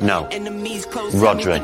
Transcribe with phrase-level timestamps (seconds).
[0.00, 0.28] No.
[1.14, 1.56] Rodri.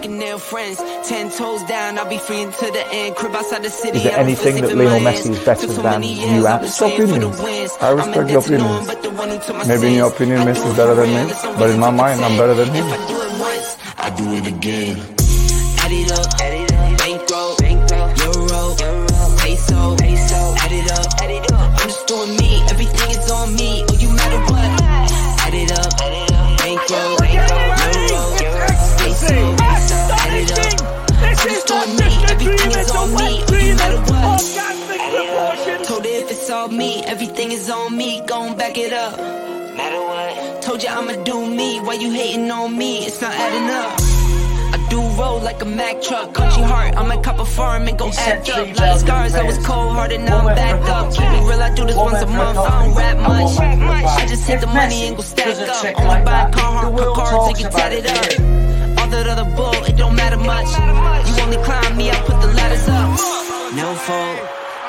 [3.97, 6.03] Is there anything that Lionel Messi is better than
[6.37, 6.65] you at?
[6.65, 7.41] It's opinions.
[7.83, 8.89] I respect your opinions.
[9.69, 12.55] Maybe in your opinion Messi is better than me, but in my mind I'm better
[12.55, 12.87] than him.
[13.99, 14.97] I do it again.
[37.65, 39.19] Is on me, gon' back it up.
[39.77, 40.63] Matter what.
[40.63, 43.07] Told you I'ma do me, why you hating on me?
[43.07, 43.93] It's not adding up.
[44.75, 46.35] I do roll like a Mack truck.
[46.35, 48.69] Country heart, I'm a cop a farm and go act up.
[48.79, 51.13] Lot of scars, I was cold hearted, now I'm back up.
[51.13, 52.59] Keep it real, I do this once a month.
[52.59, 53.59] I don't rap much.
[54.21, 55.85] I just hit the money and go stack up.
[56.01, 58.99] Only buy a car cards and get tatted up.
[58.99, 60.71] All that other bull, it don't matter much.
[61.29, 63.09] You only climb me, I put the ladders up.
[63.81, 64.39] No fault,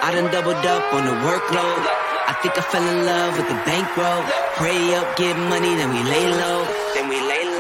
[0.03, 2.15] I done doubled up on the workload.
[2.46, 4.22] Think I fell in love with the bankroll.
[4.54, 6.64] Pray up, get money, then we lay low.
[6.94, 7.55] Then we lay low.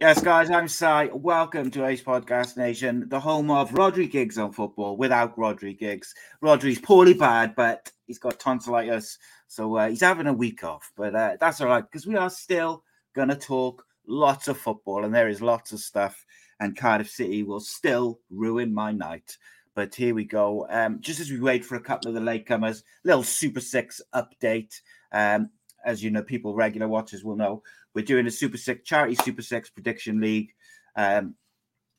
[0.00, 1.08] Yes, guys, I'm Si.
[1.12, 6.12] Welcome to Ace Podcast Nation, the home of Rhodri Giggs on football without Rhodri Giggs.
[6.42, 10.90] Rhodri's poorly bad, but he's got tonsillitis, so uh, he's having a week off.
[10.96, 12.82] But uh, that's all right because we are still
[13.14, 16.26] going to talk lots of football, and there is lots of stuff.
[16.58, 19.38] And Cardiff City will still ruin my night.
[19.76, 20.66] But here we go.
[20.70, 24.74] Um, just as we wait for a couple of the latecomers, little Super Six update.
[25.12, 25.50] Um,
[25.84, 27.62] as you know, people regular watchers will know,
[27.94, 30.52] we're doing a Super Six charity Super Six prediction league.
[30.96, 31.34] Um,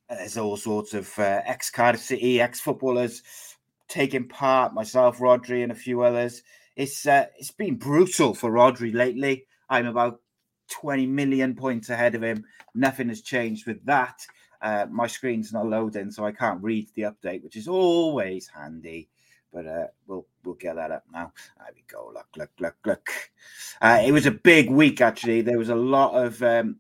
[0.10, 3.24] there's all sorts of uh, ex Cardiff City, ex footballers
[3.88, 4.74] taking part.
[4.74, 6.44] Myself, Rhodri, and a few others.
[6.76, 9.46] It's uh, it's been brutal for Rhodri lately.
[9.70, 10.20] I'm about
[10.72, 12.46] 20 million points ahead of him.
[12.74, 14.26] Nothing has changed with that.
[14.62, 19.10] Uh, my screen's not loading, so I can't read the update, which is always handy.
[19.56, 21.32] But uh, we'll we'll get that up now.
[21.58, 22.12] There we go.
[22.14, 23.10] Look, look, look, look.
[23.82, 25.40] Uh, it was a big week actually.
[25.42, 26.76] There was a lot of um,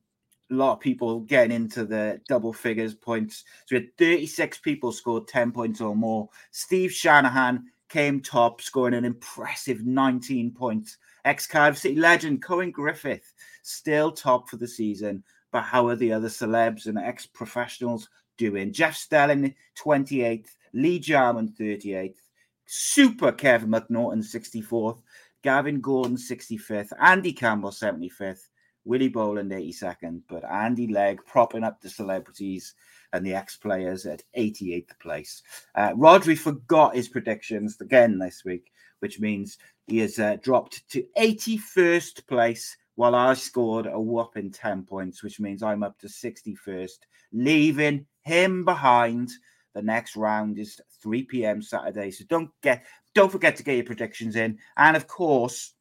[0.49, 3.45] lot of people getting into the double figures points.
[3.65, 6.27] So we had 36 people scored 10 points or more.
[6.51, 10.97] Steve Shanahan came top, scoring an impressive 19 points.
[11.23, 13.33] Ex Cardiff City legend Cohen Griffith
[13.63, 15.23] still top for the season.
[15.53, 18.73] But how are the other celebs and ex professionals doing?
[18.73, 22.17] Jeff Stelling, 28th, Lee Jarman, 38th,
[22.65, 25.01] Super Kevin McNaughton, 64th,
[25.43, 28.47] Gavin Gordon, 65th, Andy Campbell, 75th,
[28.85, 32.75] Willie Boland, 82nd, but Andy Legg propping up the celebrities
[33.13, 35.41] and the ex players at 88th place.
[35.75, 41.05] Uh, Rhodri forgot his predictions again this week, which means he has uh, dropped to
[41.17, 46.99] 81st place while I scored a whopping 10 points, which means I'm up to 61st,
[47.33, 49.31] leaving him behind.
[49.73, 51.61] The next round is 3 p.m.
[51.61, 52.09] Saturday.
[52.09, 52.83] So don't get
[53.13, 54.57] don't forget to get your predictions in.
[54.75, 55.73] And of course,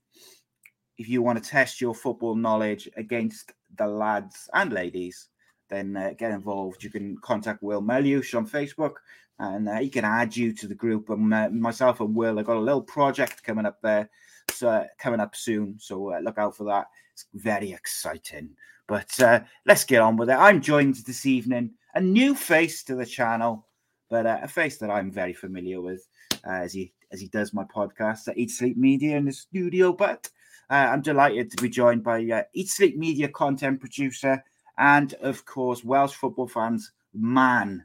[0.99, 5.29] if you want to test your football knowledge against the lads and ladies,
[5.71, 6.85] then uh, get involved.
[6.85, 8.97] You can contact Will Meliush on Facebook
[9.39, 11.09] and uh, he can add you to the group.
[11.09, 14.11] And uh, myself and Will, I've got a little project coming up there,
[14.51, 15.77] so coming up soon.
[15.81, 16.89] So uh, look out for that.
[17.15, 18.51] It's very exciting.
[18.87, 20.35] But uh, let's get on with it.
[20.35, 23.67] I'm joined this evening, a new face to the channel,
[24.11, 26.07] but uh, a face that I'm very familiar with
[26.47, 29.93] uh, as he as he does my podcast at Eat Sleep Media in the studio.
[29.93, 30.29] But
[30.71, 34.43] uh, I'm delighted to be joined by uh, Eat Sleep Media content producer
[34.79, 37.85] and, of course, Welsh football fans man,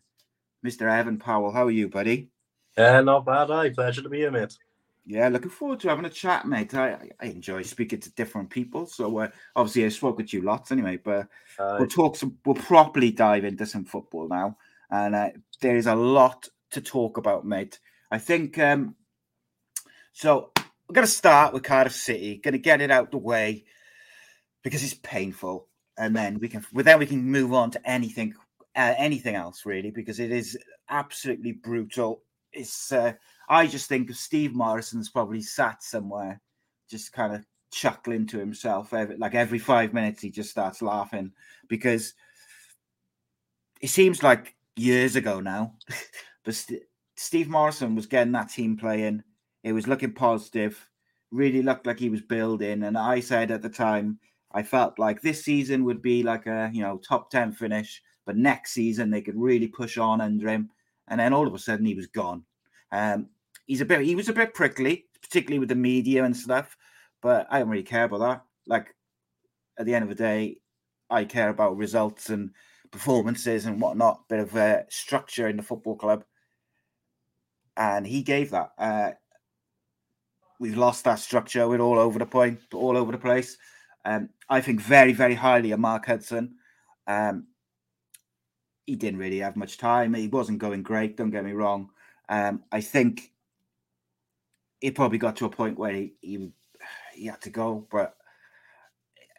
[0.65, 0.91] Mr.
[0.91, 1.51] Evan Powell.
[1.51, 2.29] How are you, buddy?
[2.77, 3.51] Yeah, not bad.
[3.51, 4.57] I pleasure to be here, mate.
[5.05, 6.73] Yeah, looking forward to having a chat, mate.
[6.73, 8.85] I, I enjoy speaking to different people.
[8.85, 11.27] So uh, obviously, I spoke with you lots anyway, but
[11.59, 14.57] Uh, we'll talk some, we'll properly dive into some football now.
[14.89, 15.29] And uh,
[15.61, 17.79] there is a lot to talk about, mate.
[18.11, 18.95] I think um,
[20.13, 20.51] so.
[20.87, 23.65] we're going to start with Cardiff City, going to get it out the way
[24.63, 28.33] because it's painful, and then we can, well, then we can move on to anything,
[28.75, 30.57] uh, anything else really, because it is
[30.89, 32.23] absolutely brutal.
[32.51, 33.13] It's, uh,
[33.47, 36.41] I just think Steve Morison's probably sat somewhere,
[36.89, 38.93] just kind of chuckling to himself.
[38.93, 41.31] Every, like every five minutes, he just starts laughing
[41.67, 42.15] because
[43.79, 45.75] it seems like years ago now,
[46.43, 46.83] but St-
[47.15, 49.23] Steve Morison was getting that team playing
[49.63, 50.89] it was looking positive,
[51.31, 52.83] really looked like he was building.
[52.83, 54.19] And I said at the time,
[54.51, 58.37] I felt like this season would be like a you know top ten finish, but
[58.37, 60.69] next season they could really push on under him.
[61.07, 62.43] And then all of a sudden he was gone.
[62.91, 63.27] Um,
[63.65, 66.75] he's a bit he was a bit prickly, particularly with the media and stuff.
[67.21, 68.41] But I don't really care about that.
[68.65, 68.95] Like
[69.77, 70.61] at the end of the day,
[71.09, 72.51] I care about results and
[72.91, 76.23] performances and whatnot, bit of uh, structure in the football club.
[77.77, 78.71] And he gave that.
[78.77, 79.11] Uh,
[80.59, 81.67] we've lost that structure.
[81.67, 83.57] We're all over the point, all over the place.
[84.05, 86.55] Um, I think very, very highly of Mark Hudson.
[87.07, 87.47] Um,
[88.85, 90.13] he didn't really have much time.
[90.13, 91.15] He wasn't going great.
[91.15, 91.89] Don't get me wrong.
[92.27, 93.31] Um, I think
[94.81, 96.51] it probably got to a point where he, he,
[97.13, 97.87] he had to go.
[97.91, 98.15] But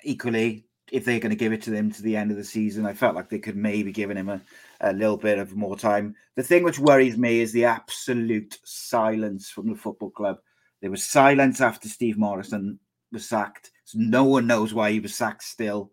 [0.05, 2.87] equally, if they're going to give it to them to the end of the season,
[2.87, 4.41] I felt like they could maybe given him a,
[4.81, 6.15] a little bit of more time.
[6.37, 10.39] The thing which worries me is the absolute silence from the football club.
[10.81, 12.79] There was silence after Steve Morison
[13.13, 13.71] was sacked.
[13.85, 15.91] So no one knows why he was sacked still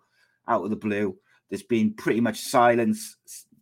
[0.48, 1.18] out of the blue.
[1.50, 3.16] There's been pretty much silence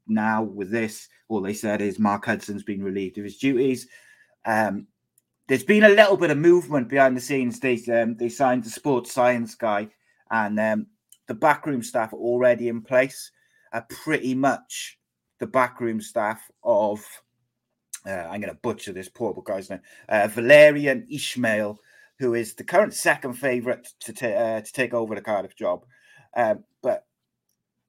[0.08, 1.08] now with this.
[1.28, 3.88] All they said is Mark Hudson's been relieved of his duties.
[4.46, 4.88] Um,
[5.48, 7.60] there's been a little bit of movement behind the scenes.
[7.60, 9.90] They um, they signed the sports science guy,
[10.30, 10.88] and um,
[11.28, 13.32] the backroom staff are already in place.
[13.74, 14.98] Are pretty much
[15.40, 17.04] the backroom staff of
[18.06, 21.78] uh, I'm going to butcher this poor guy's name, uh, Valérien Ismaël,
[22.20, 25.86] who is the current second favourite to, ta- uh, to take over the Cardiff job.
[26.36, 27.06] Um, but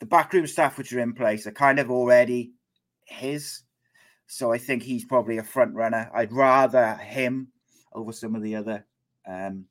[0.00, 2.52] the backroom staff which are in place are kind of already
[3.04, 3.62] his.
[4.26, 6.10] So I think he's probably a front runner.
[6.14, 7.48] I'd rather him
[7.92, 8.86] over some of the other
[9.28, 9.66] um,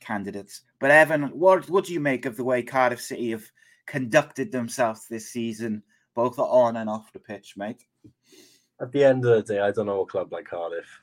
[0.00, 0.62] candidates.
[0.78, 3.44] But Evan, what what do you make of the way Cardiff City have
[3.86, 5.82] conducted themselves this season,
[6.14, 7.84] both on and off the pitch, mate?
[8.80, 11.02] at the end of the day, I don't know a club like Cardiff.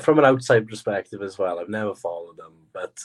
[0.00, 2.98] From an outside perspective as well, I've never followed them, but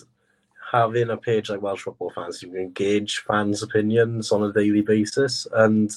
[0.71, 4.81] having a page like Welsh Football Fans, you can engage fans' opinions on a daily
[4.81, 5.91] basis, and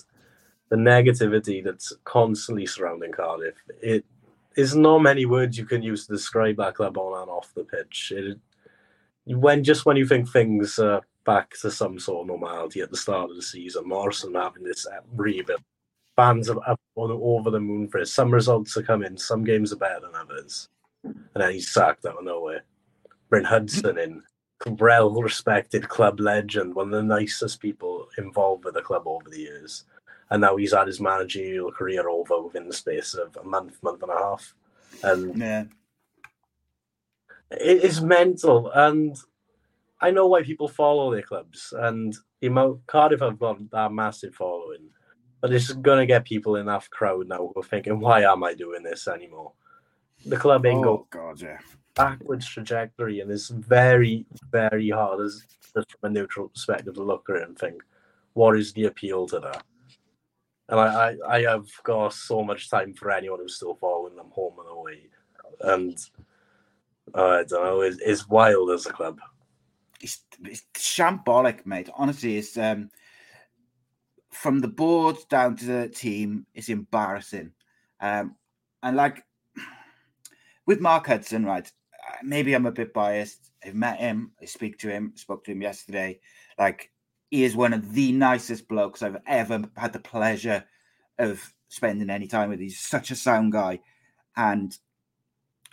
[0.68, 4.04] the negativity that's constantly surrounding Cardiff, it
[4.56, 7.64] is not many words you can use to describe that club on and off the
[7.64, 8.12] pitch.
[8.14, 8.38] It,
[9.26, 12.96] when just when you think things are back to some sort of normality at the
[12.96, 15.60] start of the season, Morison having this uh, rebuild
[16.16, 18.06] fans are, are over the moon for it.
[18.06, 20.68] Some results are coming, some games are better than others.
[21.04, 22.64] And then he's sacked out of nowhere.
[23.28, 24.22] Brent Hudson in,
[24.78, 29.40] well respected club legend, one of the nicest people involved with the club over the
[29.40, 29.84] years.
[30.30, 34.02] And now he's had his managerial career over within the space of a month, month
[34.02, 34.54] and a half.
[35.02, 35.64] And yeah.
[37.60, 38.70] It is mental.
[38.70, 39.16] And
[40.00, 41.72] I know why people follow their clubs.
[41.76, 44.90] And you know, Cardiff have got that massive following
[45.42, 48.44] but it's going to get people in that crowd now who are thinking, why am
[48.44, 49.52] I doing this anymore?
[50.24, 51.58] The club ain't oh, God, yeah.
[51.96, 55.42] backwards trajectory, and it's very, very hard as
[55.74, 57.82] just from a neutral perspective to look at it and think,
[58.34, 59.64] what is the appeal to that?
[60.68, 64.30] And I, I, I have got so much time for anyone who's still following them
[64.30, 65.08] home and away.
[65.62, 65.98] And
[67.14, 69.20] I don't know, it's, it's wild as a club.
[70.00, 71.88] It's, it's shambolic, mate.
[71.96, 72.90] Honestly, it's um,
[74.30, 77.52] from the board down to the team It's embarrassing.
[78.00, 78.36] Um,
[78.82, 79.24] and like
[80.66, 81.70] with Mark Hudson, right?
[82.22, 83.50] Maybe I'm a bit biased.
[83.64, 84.32] I've met him.
[84.40, 85.12] I speak to him.
[85.14, 86.20] Spoke to him yesterday.
[86.58, 86.90] Like
[87.30, 90.64] he is one of the nicest blokes I've ever had the pleasure
[91.18, 92.60] of spending any time with.
[92.60, 93.80] He's such a sound guy,
[94.36, 94.76] and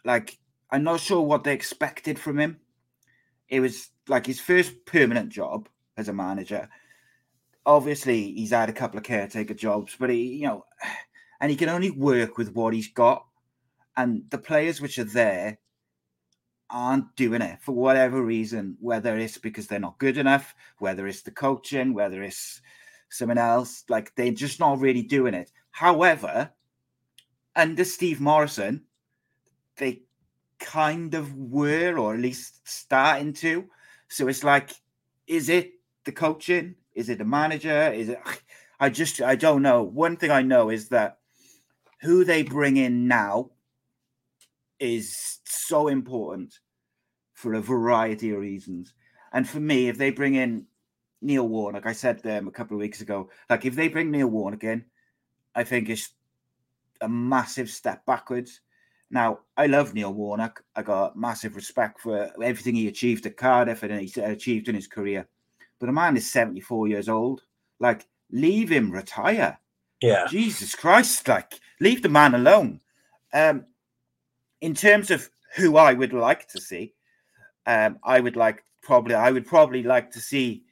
[0.06, 0.38] like
[0.72, 2.60] I'm not sure what they expected from him.
[3.48, 6.70] It was like his first permanent job as a manager,
[7.70, 10.66] obviously he's had a couple of caretaker jobs, but he, you know,
[11.42, 13.26] and he can only work with what he's got.
[13.96, 15.60] And the players which are there
[16.70, 21.22] aren't doing it for whatever reason, whether it's because they're not good enough, whether it's
[21.22, 22.62] the coaching, whether it's
[23.10, 25.52] someone else, like they're just not really doing it.
[25.72, 26.52] However,
[27.56, 28.84] under Steve Morison,
[29.78, 30.04] they
[30.60, 33.66] kind of were, or at least starting to.
[34.08, 34.72] So it's like,
[35.28, 35.74] is it
[36.06, 36.76] the coaching?
[36.94, 37.92] Is it the manager?
[37.92, 38.20] Is it?
[38.82, 39.84] I just I don't know.
[39.84, 41.18] One thing I know is that
[42.02, 43.52] who they bring in now
[44.80, 46.60] is so important
[47.34, 48.94] for a variety of reasons.
[49.34, 50.66] And for me, if they bring in
[51.22, 54.28] Neil Warnock, I said them a couple of weeks ago, like if they bring Neil
[54.28, 54.86] Warnock in,
[55.56, 56.10] I think it's
[57.02, 58.62] a massive step backwards.
[59.12, 60.64] Now, I love Neil Warnock.
[60.76, 64.88] I got massive respect for everything he achieved at Cardiff and he achieved in his
[64.88, 65.28] career.
[65.80, 67.42] But a man is 74 years old.
[67.80, 69.58] Like, leave him retire.
[70.02, 70.28] Yeah.
[70.28, 71.28] Jesus Christ.
[71.28, 72.82] Like, leave the man alone.
[73.34, 73.66] Um,
[74.62, 76.94] in terms of who I would like to see,
[77.66, 80.64] um, I would like probably, I would probably like to see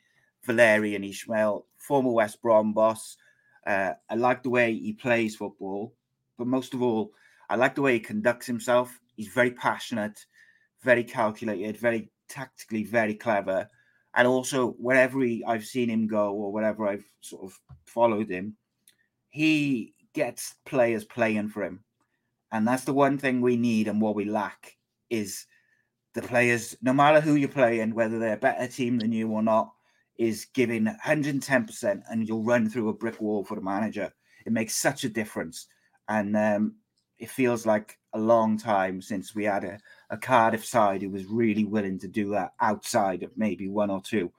[0.48, 3.17] Valérien Ismaël, former West Brom boss.
[3.65, 5.94] Uh, I like the way he plays football,
[6.38, 7.12] but most of all,
[7.50, 9.00] I like the way he conducts himself.
[9.16, 10.25] He's very passionate,
[10.84, 13.70] very calculated, very tactically very clever.
[14.16, 18.56] And also, wherever he, I've seen him go or wherever I've sort of followed him,
[19.30, 21.84] he gets players playing for him.
[22.51, 24.75] And that's the one thing we need and what we lack
[25.10, 25.46] is
[26.16, 29.44] the players, no matter who you're playing, whether they're a better team than you or
[29.44, 29.72] not,
[30.18, 34.12] is giving 110% and you'll run through a brick wall for the manager.
[34.46, 35.68] It makes such a difference.
[36.08, 36.75] And um,
[37.20, 41.26] it feels like a long time since we had a, a Cardiff side who was
[41.26, 44.32] really willing to do that outside of maybe one or two.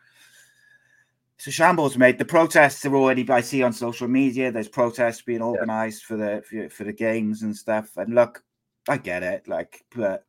[1.38, 2.18] So shambles, mate.
[2.18, 4.50] The protests are already I see on social media.
[4.50, 6.06] There's protests being organised yeah.
[6.06, 7.96] for the for, for, the games and stuff.
[7.96, 8.42] And look,
[8.88, 10.24] I get it, like, but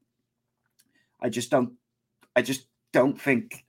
[1.19, 1.73] I just don't.
[2.35, 3.65] I just don't think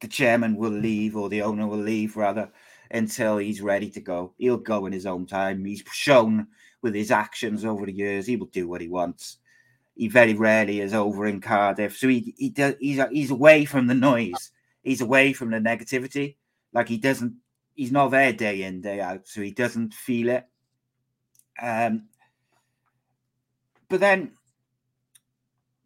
[0.00, 2.50] the chairman will leave or the owner will leave rather
[2.90, 4.32] until he's ready to go.
[4.38, 5.64] He'll go in his own time.
[5.64, 6.46] He's shown
[6.82, 9.38] with his actions over the years he will do what he wants.
[9.96, 13.86] He very rarely is over in Cardiff, so he he does he's he's away from
[13.86, 14.50] the noise.
[14.82, 16.36] He's away from the negativity.
[16.72, 17.34] Like he doesn't,
[17.74, 20.44] he's not there day in day out, so he doesn't feel it.
[21.60, 22.08] Um,
[23.88, 24.32] but then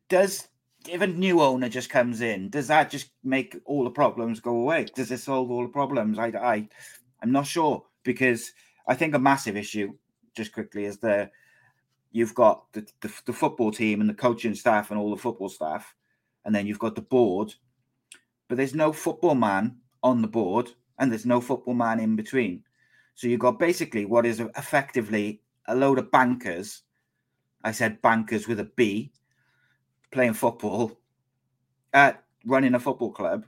[0.08, 0.48] does
[0.88, 4.56] if a new owner just comes in, does that just make all the problems go
[4.56, 4.86] away?
[4.94, 6.18] Does it solve all the problems?
[6.18, 6.68] I, I,
[7.22, 8.52] I'm not sure because
[8.86, 9.94] I think a massive issue,
[10.34, 11.30] just quickly, is the
[12.12, 15.48] you've got the, the, the football team and the coaching staff and all the football
[15.48, 15.94] staff,
[16.44, 17.54] and then you've got the board,
[18.48, 22.62] but there's no football man on the board and there's no football man in between.
[23.14, 26.82] So you've got basically what is effectively a load of bankers.
[27.62, 29.12] I said bankers with a B
[30.10, 30.98] playing football,
[31.92, 33.46] at running a football club,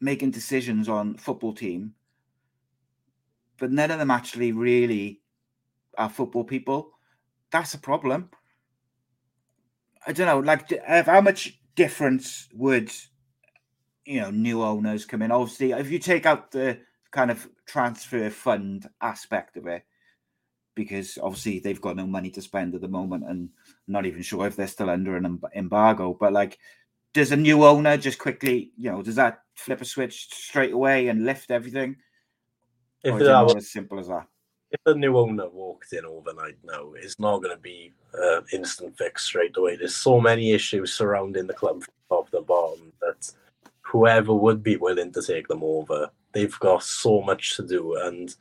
[0.00, 1.94] making decisions on football team,
[3.58, 5.20] but none of them actually really
[5.96, 6.90] are football people.
[7.50, 8.30] That's a problem.
[10.06, 10.70] I don't know, like
[11.06, 12.92] how much difference would
[14.04, 15.32] you know new owners come in?
[15.32, 16.78] Obviously, if you take out the
[17.10, 19.82] kind of transfer fund aspect of it,
[20.76, 24.22] because obviously they've got no money to spend at the moment and I'm not even
[24.22, 26.16] sure if they're still under an embargo.
[26.18, 26.58] But like,
[27.12, 31.08] does a new owner just quickly, you know, does that flip a switch straight away
[31.08, 31.96] and lift everything?
[33.02, 34.26] If or is it as simple as that?
[34.70, 37.92] If a new owner walked in overnight, no, it's not going to be
[38.22, 39.76] uh, instant fix straight away.
[39.76, 43.32] There's so many issues surrounding the club from top to bottom that
[43.80, 48.34] whoever would be willing to take them over, they've got so much to do and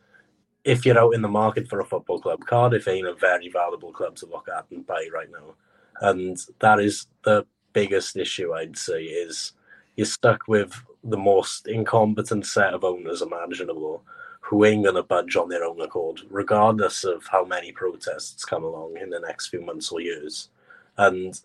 [0.65, 3.93] if you're out in the market for a football club, Cardiff ain't a very valuable
[3.93, 5.53] club to look at and buy right now.
[6.01, 9.53] And that is the biggest issue I'd say is
[9.95, 14.03] you're stuck with the most incompetent set of owners imaginable
[14.41, 18.98] who ain't gonna budge on their own accord, regardless of how many protests come along
[18.98, 20.50] in the next few months or years.
[20.98, 21.39] And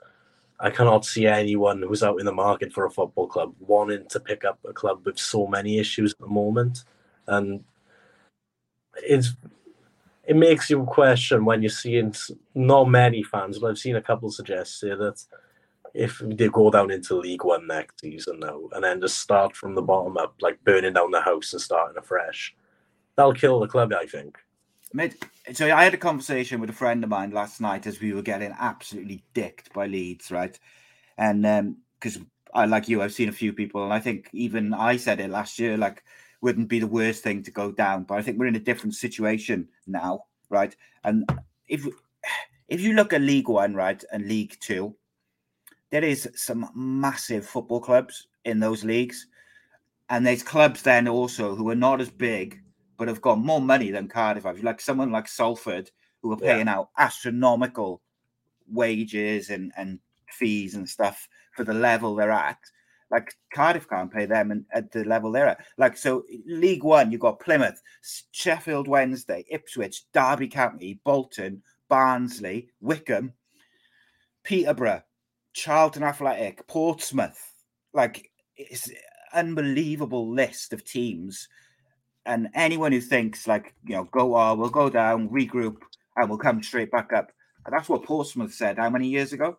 [0.59, 4.21] I cannot see anyone who's out in the market for a football club wanting to
[4.21, 6.85] pick up a club with so many issues at the moment.
[7.27, 7.65] And
[8.97, 9.35] it's
[10.25, 12.15] it makes you question when you're seeing
[12.55, 15.21] not many fans, but I've seen a couple suggest here that
[15.93, 19.75] if they go down into League One next season now and then just start from
[19.75, 22.55] the bottom up, like burning down the house and starting afresh,
[23.17, 24.39] that'll kill the club, I think.
[25.53, 28.23] So I had a conversation with a friend of mine last night as we were
[28.23, 30.59] getting absolutely dicked by Leeds, right?
[31.17, 31.43] And
[31.99, 34.97] because um, I, like you, I've seen a few people, and I think even I
[34.97, 36.03] said it last year, like
[36.41, 38.05] wouldn't be the worst thing to go down.
[38.05, 40.75] But I think we're in a different situation now, right?
[41.05, 41.29] And
[41.69, 41.87] if
[42.69, 44.95] if you look at League One, right, and League Two,
[45.91, 49.27] there is some massive football clubs in those leagues,
[50.09, 52.61] and there's clubs then also who are not as big
[53.01, 54.63] but have got more money than Cardiff have.
[54.63, 56.75] Like someone like Salford, who are paying yeah.
[56.75, 58.03] out astronomical
[58.71, 62.59] wages and and fees and stuff for the level they're at.
[63.11, 65.65] Like Cardiff can't pay them and at the level they're at.
[65.79, 67.83] Like so, League One, you've got Plymouth,
[68.31, 73.33] Sheffield Wednesday, Ipswich, Derby County, Bolton, Barnsley, Wycombe,
[74.45, 75.03] Peterborough.
[75.53, 77.55] Charlton Athletic, Portsmouth,
[77.93, 78.91] like it's
[79.33, 81.49] unbelievable list of teams.
[82.27, 85.79] And anyone who thinks like, you know, go on, we'll go down, regroup,
[86.17, 87.33] and we'll come straight back up.
[87.71, 89.59] That's what Portsmouth said how many years ago?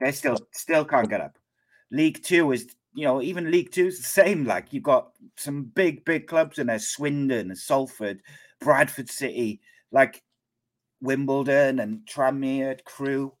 [0.00, 1.36] They still still can't get up.
[1.94, 4.44] League Two is, you know, even League Two is the same.
[4.44, 8.20] Like you've got some big, big clubs in there: Swindon, and Salford,
[8.60, 9.60] Bradford City,
[9.92, 10.22] like
[11.00, 13.32] Wimbledon and Tranmere, Crewe.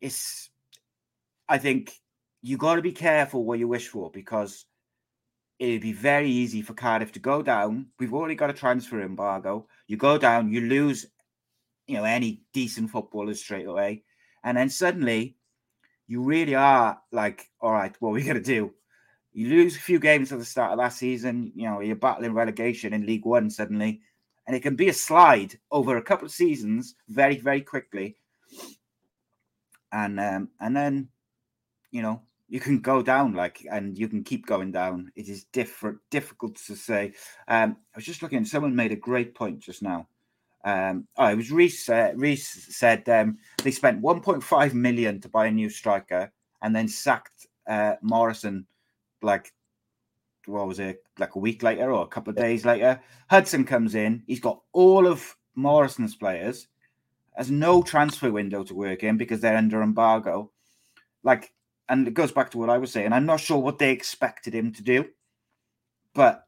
[0.00, 0.50] It's,
[1.48, 1.92] I think,
[2.42, 4.64] you got to be careful what you wish for because
[5.58, 7.86] it'd be very easy for Cardiff to go down.
[7.98, 9.68] We've already got a transfer embargo.
[9.86, 11.06] You go down, you lose,
[11.86, 14.04] you know, any decent footballers straight away,
[14.42, 15.36] and then suddenly
[16.10, 18.74] you really are like, all right, what are we going to do?
[19.32, 21.52] You lose a few games at the start of last season.
[21.54, 24.00] You know, you're battling relegation in League One suddenly,
[24.44, 28.16] and it can be a slide over a couple of seasons very, very quickly.
[29.92, 31.10] And um, and then,
[31.92, 35.12] you know, you can go down like, and you can keep going down.
[35.14, 37.12] It is different, difficult to say.
[37.46, 38.44] Um, I was just looking.
[38.44, 40.08] Someone made a great point just now.
[40.64, 41.88] Um, oh, it was Reese.
[41.88, 46.88] Uh, Reese said um, they spent 1.5 million to buy a new striker and then
[46.88, 48.66] sacked uh, Morison
[49.22, 49.52] like
[50.46, 53.00] what was it like a week later or a couple of days later.
[53.28, 54.22] Hudson comes in.
[54.26, 56.66] He's got all of Morison's players.
[57.36, 60.50] Has no transfer window to work in because they're under embargo.
[61.22, 61.52] Like,
[61.88, 63.12] and it goes back to what I was saying.
[63.12, 65.06] I'm not sure what they expected him to do,
[66.14, 66.46] but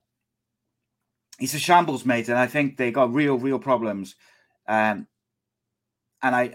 [1.39, 4.15] he's a shambles mate, and I think they got real, real problems.
[4.69, 5.07] Um,
[6.23, 6.55] and I,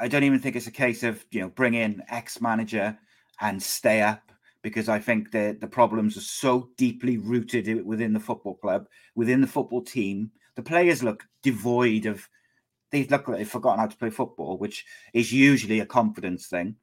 [0.00, 2.96] I don't even think it's a case of you know bring in ex manager
[3.40, 8.20] and stay up because I think the the problems are so deeply rooted within the
[8.20, 10.30] football club, within the football team.
[10.54, 12.28] The players look devoid of.
[12.90, 16.76] They look like they've forgotten how to play football, which is usually a confidence thing.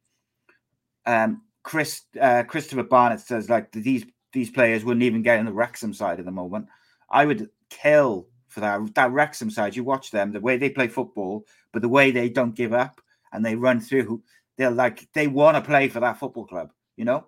[1.06, 5.54] Um, Chris uh, Christopher Barnett says like these these players wouldn't even get in the
[5.54, 6.68] Wrexham side at the moment.
[7.12, 9.76] I would kill for that that Wrexham side.
[9.76, 13.02] You watch them, the way they play football, but the way they don't give up
[13.32, 14.24] and they run through.
[14.58, 17.28] They're like they want to play for that football club, you know.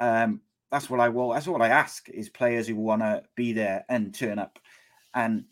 [0.00, 0.40] Um,
[0.70, 1.30] that's what I will.
[1.30, 4.58] That's what I ask is players who want to be there and turn up.
[5.14, 5.44] And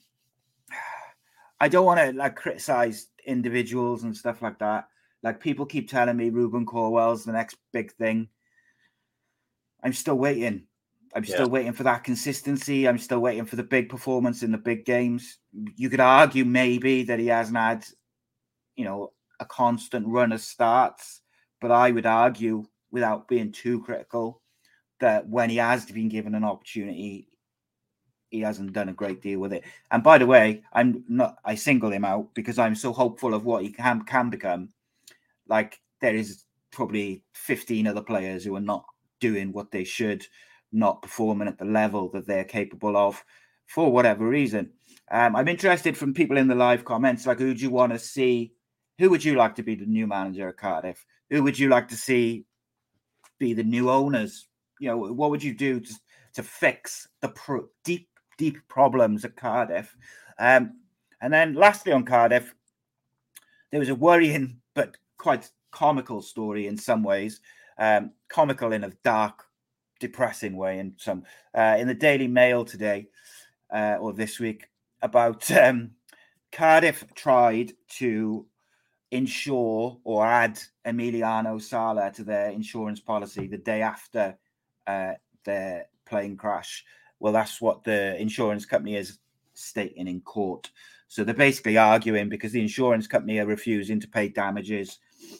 [1.60, 4.88] I don't want to like criticize individuals and stuff like that.
[5.22, 8.28] Like people keep telling me Rubin Colwill's the next big thing.
[9.82, 10.66] I'm still waiting.
[11.16, 11.34] I'm yeah.
[11.34, 12.86] still waiting for that consistency.
[12.86, 15.38] I'm still waiting for the big performance in the big games.
[15.74, 17.86] You could argue maybe that he hasn't had,
[18.76, 21.22] you know, a constant run of starts,
[21.62, 24.42] but I would argue, without being too critical,
[25.00, 27.28] that when he has been given an opportunity,
[28.28, 29.64] he hasn't done a great deal with it.
[29.90, 33.46] And by the way, I'm not I single him out because I'm so hopeful of
[33.46, 34.68] what he can can become.
[35.48, 38.84] Like there is probably 15 other players who are not
[39.18, 40.26] doing what they should
[40.72, 43.22] not performing at the level that they're capable of
[43.66, 44.70] for whatever reason.
[45.10, 47.98] Um, I'm interested from people in the live comments, like who do you want to
[47.98, 48.52] see?
[48.98, 51.04] Who would you like to be the new manager of Cardiff?
[51.30, 52.46] Who would you like to see
[53.38, 54.48] be the new owners?
[54.80, 55.94] You know, what would you do to,
[56.34, 59.94] to fix the pro- deep, deep problems at Cardiff?
[60.38, 60.80] Um,
[61.20, 62.54] and then lastly on Cardiff,
[63.70, 67.40] there was a worrying but quite comical story in some ways,
[67.78, 69.45] um, comical in a dark
[70.00, 73.08] depressing way in some uh, in the Daily Mail today
[73.72, 74.68] uh, or this week
[75.02, 75.90] about um,
[76.52, 78.46] Cardiff tried to
[79.10, 84.36] insure or add Emiliano Sala to their insurance policy the day after
[84.86, 85.12] uh,
[85.44, 86.84] their plane crash.
[87.20, 89.18] Well, that's what the insurance company is
[89.54, 90.70] stating in court.
[91.08, 94.98] So they're basically arguing because the insurance company are refusing to pay damages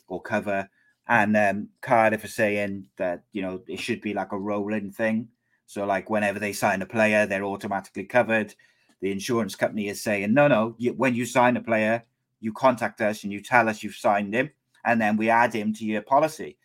[0.09, 0.69] or cover
[1.09, 5.29] and um, Cardiff are saying that you know it should be like a rolling thing.
[5.67, 8.55] So like whenever they sign a player, they're automatically covered.
[9.01, 10.75] The insurance company is saying no, no.
[10.79, 12.05] You, when you sign a player,
[12.41, 14.51] you contact us and you tell us you've signed him,
[14.85, 16.57] and then we add him to your policy.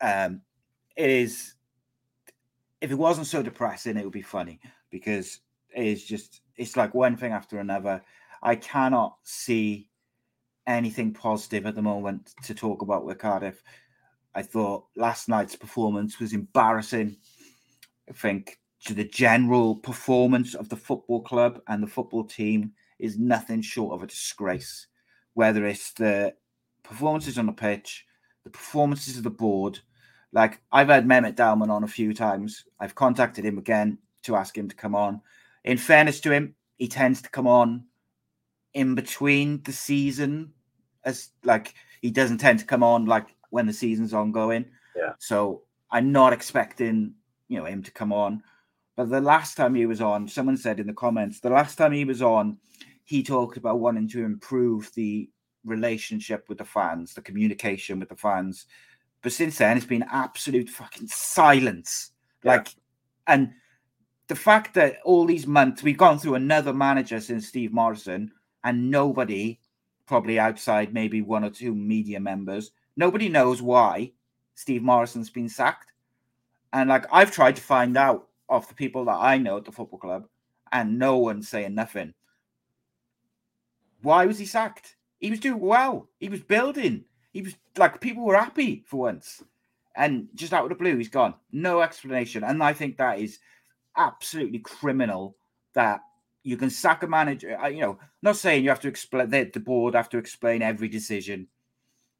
[0.00, 0.42] Um,
[0.96, 1.54] it is.
[2.80, 5.40] If it wasn't so depressing, it would be funny because
[5.74, 8.02] it is just it's like one thing after another.
[8.42, 9.87] I cannot see
[10.68, 13.62] anything positive at the moment to talk about with Cardiff.
[14.34, 17.16] I thought last night's performance was embarrassing.
[18.08, 23.18] I think to the general performance of the football club and the football team is
[23.18, 24.86] nothing short of a disgrace.
[25.34, 26.34] Whether it's the
[26.82, 28.06] performances on the pitch,
[28.44, 29.80] the performances of the board.
[30.32, 32.64] Like I've had Mehmet Dalman on a few times.
[32.78, 35.20] I've contacted him again to ask him to come on.
[35.64, 37.84] In fairness to him, he tends to come on
[38.74, 40.52] in between the season
[41.04, 44.66] as like he doesn't tend to come on like when the season's ongoing.
[44.96, 45.12] Yeah.
[45.18, 47.14] So I'm not expecting
[47.48, 48.42] you know him to come on.
[48.96, 51.92] But the last time he was on, someone said in the comments, the last time
[51.92, 52.58] he was on,
[53.04, 55.30] he talked about wanting to improve the
[55.64, 58.66] relationship with the fans, the communication with the fans.
[59.22, 62.10] But since then, it's been absolute fucking silence.
[62.42, 62.56] Yeah.
[62.56, 62.68] Like,
[63.28, 63.52] and
[64.26, 68.32] the fact that all these months we've gone through another manager since Steve Morison,
[68.64, 69.58] and nobody,
[70.08, 74.10] probably outside maybe one or two media members, nobody knows why
[74.54, 75.92] Steve Morison's been sacked.
[76.72, 79.72] And like, I've tried to find out of the people that I know at the
[79.72, 80.26] football club,
[80.72, 82.14] and no one's saying nothing.
[84.02, 84.96] Why was he sacked?
[85.20, 86.08] He was doing well.
[86.20, 87.04] He was building.
[87.32, 89.42] He was like people were happy for once,
[89.96, 91.34] and just out of the blue, he's gone.
[91.52, 92.44] No explanation.
[92.44, 93.38] And I think that is
[93.96, 95.36] absolutely criminal.
[95.74, 96.00] That
[96.48, 97.58] you can sack a manager.
[97.68, 99.28] You know, not saying you have to explain.
[99.28, 101.48] The, the board have to explain every decision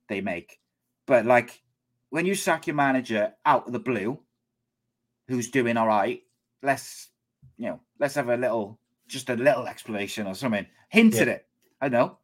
[0.09, 0.61] they make,
[1.07, 1.63] but like
[2.11, 4.21] when you sack your manager out of the blue,
[5.29, 6.23] who's doing all right,
[6.63, 7.09] let's
[7.57, 10.67] you know, let's have a little, just a little explanation or something.
[10.91, 11.23] Hint Yeah.
[11.23, 11.47] at it.
[11.81, 12.19] I know.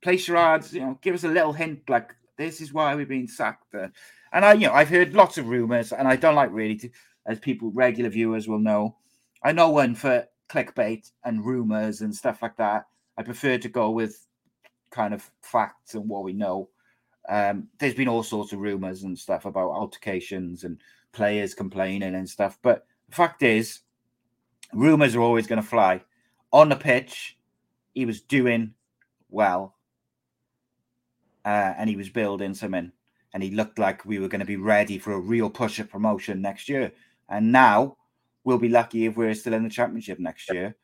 [0.00, 0.72] Place your odds.
[0.72, 1.88] You know, give us a little hint.
[1.88, 3.74] Like this is why we've been sacked.
[3.74, 3.88] Uh,
[4.32, 6.88] and I, you know, I've heard lots of rumors, and I don't like really to,
[7.26, 8.96] as people, regular viewers will know.
[9.42, 12.86] I know one for clickbait and rumors and stuff like that.
[13.16, 14.26] I prefer to go with
[14.90, 16.68] kind of facts and what we know.
[17.28, 20.78] Um, there's been all sorts of rumors and stuff about altercations and
[21.12, 22.58] players complaining and stuff.
[22.62, 23.80] But the fact is,
[24.72, 26.02] rumors are always going to fly.
[26.52, 27.38] On the pitch,
[27.94, 28.74] he was doing
[29.30, 29.76] well,
[31.44, 32.92] uh, and he was building something,
[33.32, 35.90] and he looked like we were going to be ready for a real push of
[35.90, 36.92] promotion next year.
[37.28, 37.96] And now
[38.44, 40.76] we'll be lucky if we're still in the championship next year.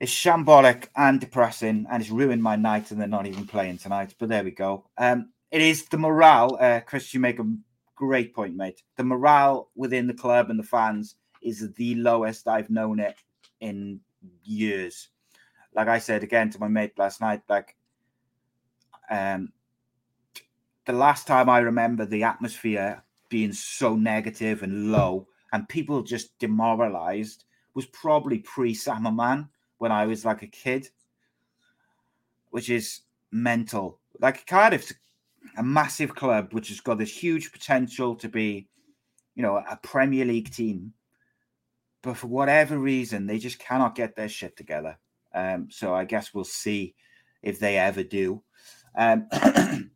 [0.00, 4.14] It's shambolic and depressing, and it's ruined my night, and they're not even playing tonight.
[4.18, 4.86] But there we go.
[4.98, 7.14] Um, it is the morale, uh, Chris.
[7.14, 7.56] You make a
[7.94, 8.82] great point, mate.
[8.96, 13.16] The morale within the club and the fans is the lowest I've known it
[13.60, 14.00] in
[14.42, 15.08] years.
[15.74, 17.76] Like I said again to my mate last night, like
[19.10, 19.52] um
[20.86, 26.36] the last time I remember the atmosphere being so negative and low and people just
[26.40, 30.88] demoralized was probably pre Sam Hammam when I was like a kid,
[32.50, 34.00] which is mental.
[34.18, 34.92] Like Cardiff's
[35.56, 38.66] a massive club which has got this huge potential to be,
[39.36, 40.92] you know, a Premier League team.
[42.02, 44.98] But for whatever reason, they just cannot get their shit together.
[45.32, 46.96] Um, so I guess we'll see
[47.42, 48.42] if they ever do.
[48.96, 49.28] Um,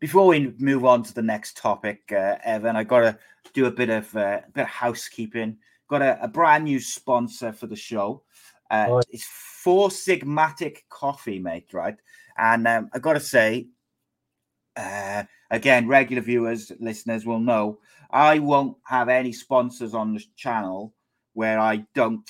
[0.00, 3.18] before we move on to the next topic, uh, Evan, I got to
[3.52, 5.58] do a bit of uh, a bit of housekeeping.
[5.88, 8.22] Got a, a brand new sponsor for the show.
[8.70, 9.02] Uh, Oh.
[9.10, 11.72] It's Four Sigmatic Coffee, mate.
[11.72, 11.96] Right,
[12.38, 13.68] and um, I got to say,
[14.76, 17.78] uh, again, regular viewers, listeners will know
[18.10, 20.94] I won't have any sponsors on this channel
[21.34, 22.28] where I don't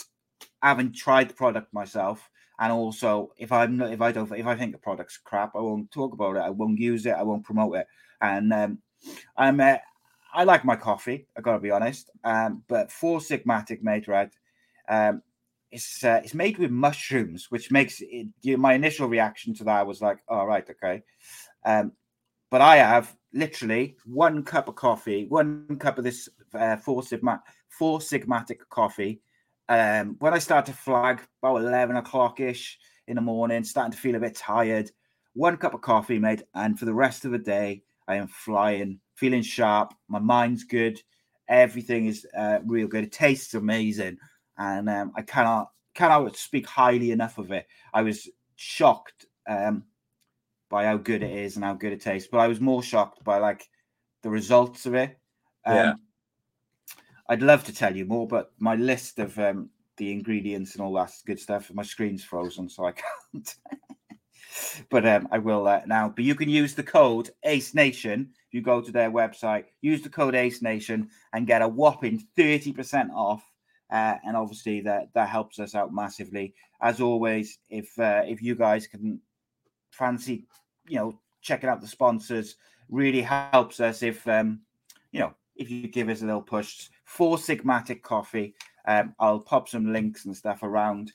[0.63, 2.30] haven't tried the product myself.
[2.61, 5.61] And also, if I'm not, if I don't, if I think the product's crap, I
[5.61, 6.41] won't talk about it.
[6.41, 7.15] I won't use it.
[7.15, 7.87] I won't promote it.
[8.21, 8.79] And um,
[9.37, 9.79] I'm, uh,
[10.35, 11.27] I like my coffee.
[11.37, 12.11] I gotta be honest.
[12.23, 14.31] Um, but Four Sigmatic, mate, right?
[14.89, 15.23] Um,
[15.73, 18.29] it's uh, it's made with mushrooms, which makes it.
[18.43, 21.03] You my initial reaction to that was like, "All right, okay."
[21.65, 21.93] Um,
[22.51, 27.43] but I have literally one cup of coffee, one cup of this uh, Four Sigma,
[27.69, 29.21] Four Sigmatic coffee.
[29.71, 33.99] Um, when I start to flag about eleven o'clock ish in the morning, starting to
[33.99, 34.91] feel a bit tired,
[35.35, 38.99] one cup of coffee, mate, and for the rest of the day, I am flying,
[39.15, 39.95] feeling sharp.
[40.09, 41.01] My mind's good.
[41.49, 43.05] Everything is uh, real good.
[43.05, 44.19] It tastes amazing,
[44.59, 47.69] and um, I cannot cannot speak highly enough of it.
[47.95, 49.85] I was shocked um,
[50.69, 53.23] by how good it is and how good it tastes, but I was more shocked
[53.23, 53.69] by like
[54.23, 55.17] the results of it.
[55.65, 55.95] Um, Yeah.
[57.31, 60.93] I'd love to tell you more, but my list of um, the ingredients and all
[60.95, 62.93] that good stuff, my screen's frozen, so I
[63.33, 63.55] can't.
[64.91, 66.09] but um, I will uh, now.
[66.09, 68.31] But you can use the code Ace Nation.
[68.51, 72.73] You go to their website, use the code Ace Nation, and get a whopping thirty
[72.73, 73.45] percent off.
[73.93, 76.53] Uh, and obviously that that helps us out massively.
[76.83, 79.21] As always, if uh, if you guys can
[79.93, 80.49] fancy,
[80.89, 82.57] you know, checking out the sponsors,
[82.89, 84.03] really helps us.
[84.03, 84.63] If um,
[85.13, 88.55] you know, if you give us a little push, Four Sigmatic Coffee,
[88.87, 91.13] um, I'll pop some links and stuff around.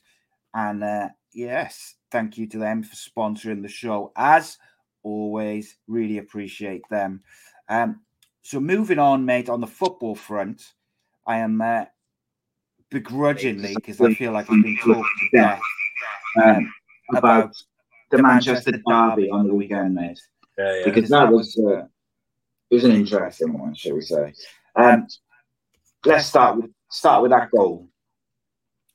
[0.54, 4.12] And uh, yes, thank you to them for sponsoring the show.
[4.16, 4.56] As
[5.02, 7.22] always, really appreciate them.
[7.68, 8.02] Um,
[8.42, 10.74] so moving on, mate, on the football front,
[11.26, 11.86] I am uh,
[12.90, 15.60] begrudgingly because I feel like I've been talked to death
[16.40, 16.72] um,
[17.16, 17.52] about
[18.12, 20.20] the Manchester Derby on the weekend, mate.
[20.56, 20.84] Yeah, yeah.
[20.84, 21.86] because that was uh,
[22.70, 24.32] it was an interesting one, shall we say?
[24.74, 25.06] Um,
[26.04, 27.88] let's start with start with that goal.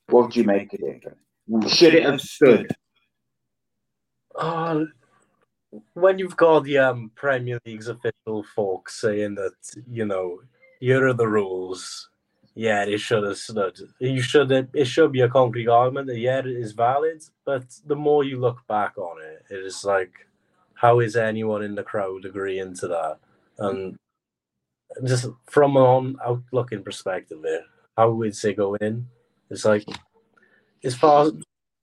[0.08, 1.04] What do you make of it?
[1.68, 2.70] Should it have stood?
[4.34, 4.86] Oh,
[5.94, 9.54] when you've got the um, Premier League's official folks saying that
[9.90, 10.40] you know
[10.80, 12.10] here are the rules,
[12.54, 13.78] yeah, it should have stood.
[13.98, 17.22] You should it should be a concrete argument that yeah, it is valid.
[17.44, 20.12] But the more you look back on it, it is like,
[20.74, 23.18] how is anyone in the crowd agreeing to that?
[23.58, 23.96] And
[25.04, 27.64] just from an outlooking perspective, there,
[27.96, 29.06] how would it go in?
[29.50, 29.84] It's like
[30.84, 31.32] as far as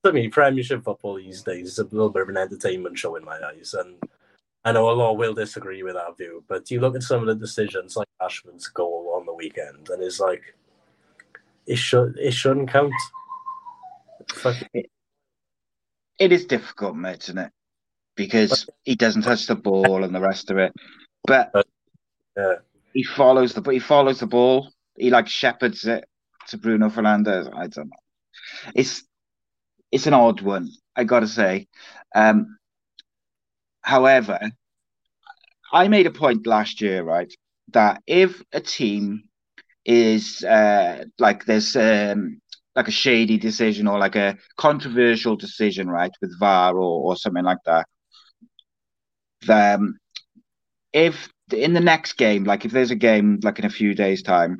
[0.03, 3.25] I mean, Premiership football these days is a little bit of an entertainment show in
[3.25, 3.97] my eyes, and
[4.63, 6.43] I know a lot will disagree with that view.
[6.47, 10.01] But you look at some of the decisions, like Ashman's goal on the weekend, and
[10.01, 10.55] it's like
[11.65, 12.93] it should it shouldn't count.
[14.73, 14.89] It,
[16.17, 17.51] it is difficult, mate, isn't it?
[18.15, 20.73] Because he doesn't touch the ball and the rest of it,
[21.25, 21.51] but
[22.37, 22.55] yeah.
[22.93, 24.69] he follows the he follows the ball.
[24.97, 26.05] He like shepherds it
[26.47, 27.47] to Bruno Fernandes.
[27.53, 28.71] I don't know.
[28.75, 29.03] It's
[29.91, 31.67] it's an odd one, I got to say.
[32.15, 32.57] Um,
[33.81, 34.39] however,
[35.71, 37.31] I made a point last year, right,
[37.69, 39.23] that if a team
[39.85, 42.41] is uh, like there's um,
[42.75, 47.43] like a shady decision or like a controversial decision, right, with VAR or, or something
[47.43, 47.87] like that,
[49.49, 49.97] um,
[50.93, 54.23] if in the next game, like if there's a game like in a few days'
[54.23, 54.57] time,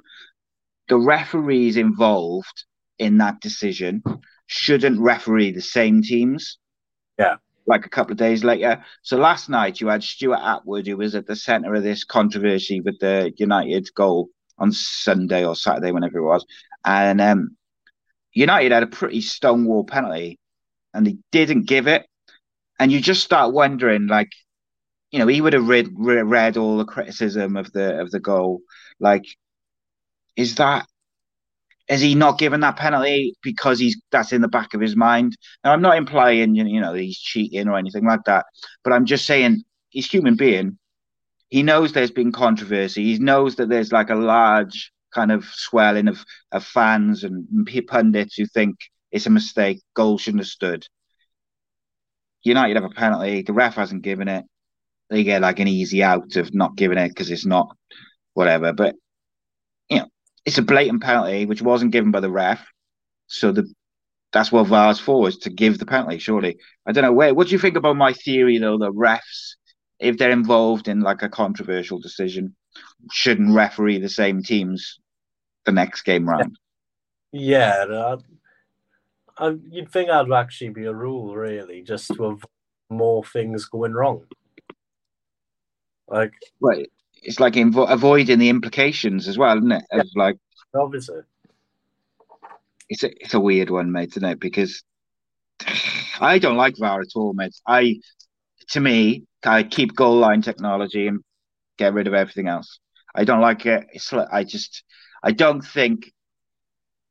[0.87, 2.65] the referees involved
[2.97, 4.03] in that decision
[4.47, 6.57] shouldn't referee the same teams.
[7.17, 7.35] Yeah.
[7.67, 8.83] Like a couple of days later.
[9.03, 12.81] So last night you had Stuart Attwell, who was at the centre of this controversy
[12.81, 16.45] with the United goal on Sunday or Saturday, whenever it was.
[16.83, 17.55] And um,
[18.33, 20.39] United had a pretty stonewall penalty
[20.93, 22.05] and they didn't give it.
[22.79, 24.31] And you just start wondering, like,
[25.11, 28.61] you know, he would have read read all the criticism of the of the goal.
[28.99, 29.25] Like,
[30.35, 30.87] is that
[31.87, 35.37] is he not given that penalty because he's that's in the back of his mind?
[35.63, 38.45] Now I'm not implying you know he's cheating or anything like that,
[38.83, 40.77] but I'm just saying he's human being.
[41.49, 43.03] He knows there's been controversy.
[43.03, 47.47] He knows that there's like a large kind of swelling of, of fans and
[47.87, 48.77] pundits who think
[49.11, 49.81] it's a mistake.
[49.95, 50.85] Goal shouldn't have stood.
[52.43, 53.41] United have a penalty.
[53.41, 54.45] The ref hasn't given it.
[55.09, 57.75] They get like an easy out of not giving it because it's not
[58.33, 58.73] whatever.
[58.73, 58.95] But
[59.89, 60.07] you know,
[60.45, 62.65] it's a blatant penalty which wasn't given by the ref.
[63.27, 63.71] So the
[64.31, 66.19] that's what VAR's for is to give the penalty.
[66.19, 67.13] Surely, I don't know.
[67.13, 68.77] Where what do you think about my theory though?
[68.77, 69.55] The refs,
[69.99, 72.55] if they're involved in like a controversial decision,
[73.11, 74.99] shouldn't referee the same teams
[75.65, 76.57] the next game round.
[77.31, 78.17] Yeah, uh,
[79.37, 82.43] I, you'd think that'd actually be a rule, really, just to avoid
[82.89, 84.25] more things going wrong.
[86.09, 86.89] Like, right,
[87.21, 89.83] it's like invo- avoiding the implications as well, isn't it?
[89.91, 90.37] Of like
[90.75, 91.21] obviously,
[92.89, 94.39] it's a it's a weird one, mate, isn't it?
[94.39, 94.83] Because
[96.19, 97.55] I don't like VAR at all, mate.
[97.67, 97.99] I
[98.69, 101.21] to me, I keep goal line technology and
[101.77, 102.79] get rid of everything else.
[103.15, 103.87] I don't like it.
[103.93, 104.83] It's like, I just
[105.23, 106.11] I don't think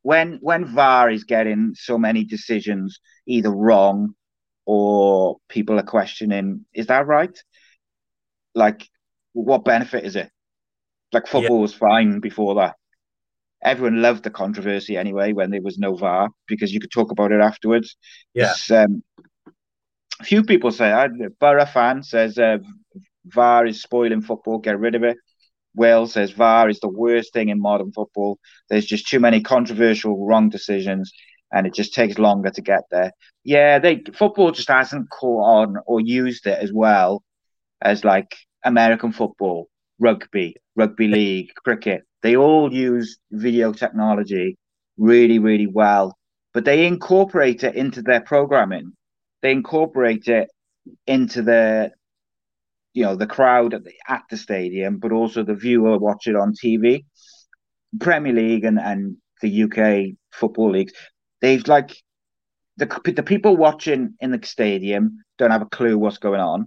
[0.03, 4.15] when when VAR is getting so many decisions either wrong
[4.67, 7.37] or people are questioning, is that right?
[8.59, 8.89] Like
[9.33, 10.31] what benefit is it?
[11.13, 11.63] Like football yeah.
[11.63, 12.77] was fine before that.
[13.63, 17.33] Everyone loved the controversy anyway when there was no VAR because you could talk about
[17.33, 17.97] it afterwards.
[18.35, 18.55] Yeah.
[18.71, 19.03] Um,
[20.21, 21.09] a few people say, I,
[21.41, 22.59] Borough fan says uh,
[23.25, 25.17] VAR is spoiling football, get rid of it.
[25.75, 28.39] Will says VAR is the worst thing in modern football.
[28.69, 31.13] There's just too many controversial wrong decisions
[31.53, 33.13] and it just takes longer to get there.
[33.45, 37.23] Yeah, they football just hasn't caught on or used it as well
[37.81, 39.69] as like American football,
[39.99, 44.57] rugby, rugby league, cricket, they all use video technology
[44.97, 46.17] really, really well,
[46.53, 48.93] but they incorporate it into their programming.
[49.43, 50.49] They incorporate it
[51.07, 51.93] into the,
[52.95, 56.35] you know, the crowd at the, at the stadium, but also the viewer watch it
[56.35, 57.05] on TV.
[58.01, 60.93] Premier League and, and the UK football leagues,
[61.41, 61.97] they've like
[62.77, 66.67] the the people watching in the stadium don't have a clue what's going on.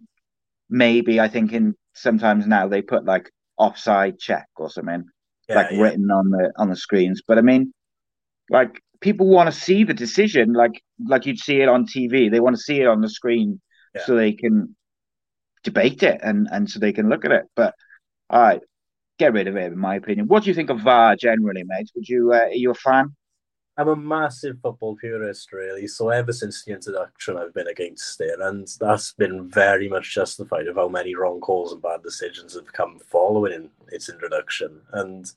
[0.71, 5.05] Maybe I think in sometimes now they put like offside check or something
[5.47, 5.81] yeah, like yeah.
[5.81, 7.21] written on the on the screens.
[7.27, 7.73] But I mean,
[8.49, 12.31] like people want to see the decision, like like you'd see it on TV.
[12.31, 13.61] They want to see it on the screen
[13.93, 14.05] yeah.
[14.05, 14.75] so they can
[15.63, 17.43] debate it and and so they can look at it.
[17.55, 17.75] But
[18.29, 18.61] all right,
[19.19, 20.27] get rid of it, in my opinion.
[20.27, 21.91] What do you think of VAR generally, mate?
[21.95, 23.15] Would you uh, are you a fan?
[23.77, 25.87] I'm a massive football purist, really.
[25.87, 30.67] So ever since the introduction, I've been against it, and that's been very much justified
[30.67, 34.81] of how many wrong calls and bad decisions have come following its introduction.
[34.91, 35.31] And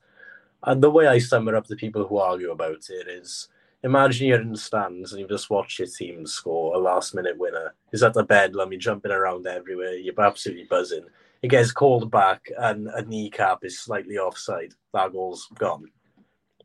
[0.64, 3.48] and the way I sum it up to people who argue about it is
[3.82, 7.38] imagine you're in the stands and you just watch your team score a last minute
[7.38, 7.74] winner.
[7.92, 11.04] Is at the bedlam, you're jumping around everywhere, you're absolutely buzzing.
[11.42, 14.72] It gets called back and a kneecap is slightly offside.
[14.94, 15.90] That goal's gone.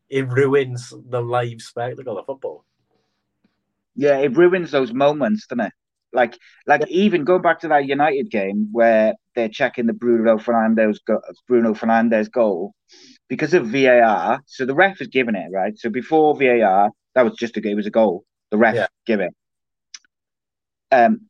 [0.10, 2.66] It ruins the live spectacle of football.
[3.96, 5.74] Yeah, it ruins those moments, doesn't it?
[6.12, 10.98] Like, like even going back to that United game where they're checking the Bruno Fernandes
[11.06, 12.74] go- Bruno Fernandes goal
[13.28, 14.42] because of VAR.
[14.48, 15.78] So the ref is giving it right.
[15.78, 18.24] So before VAR, that was just a it was a goal.
[18.50, 18.88] The ref Yeah.
[19.06, 19.34] give it.
[20.92, 21.30] Um,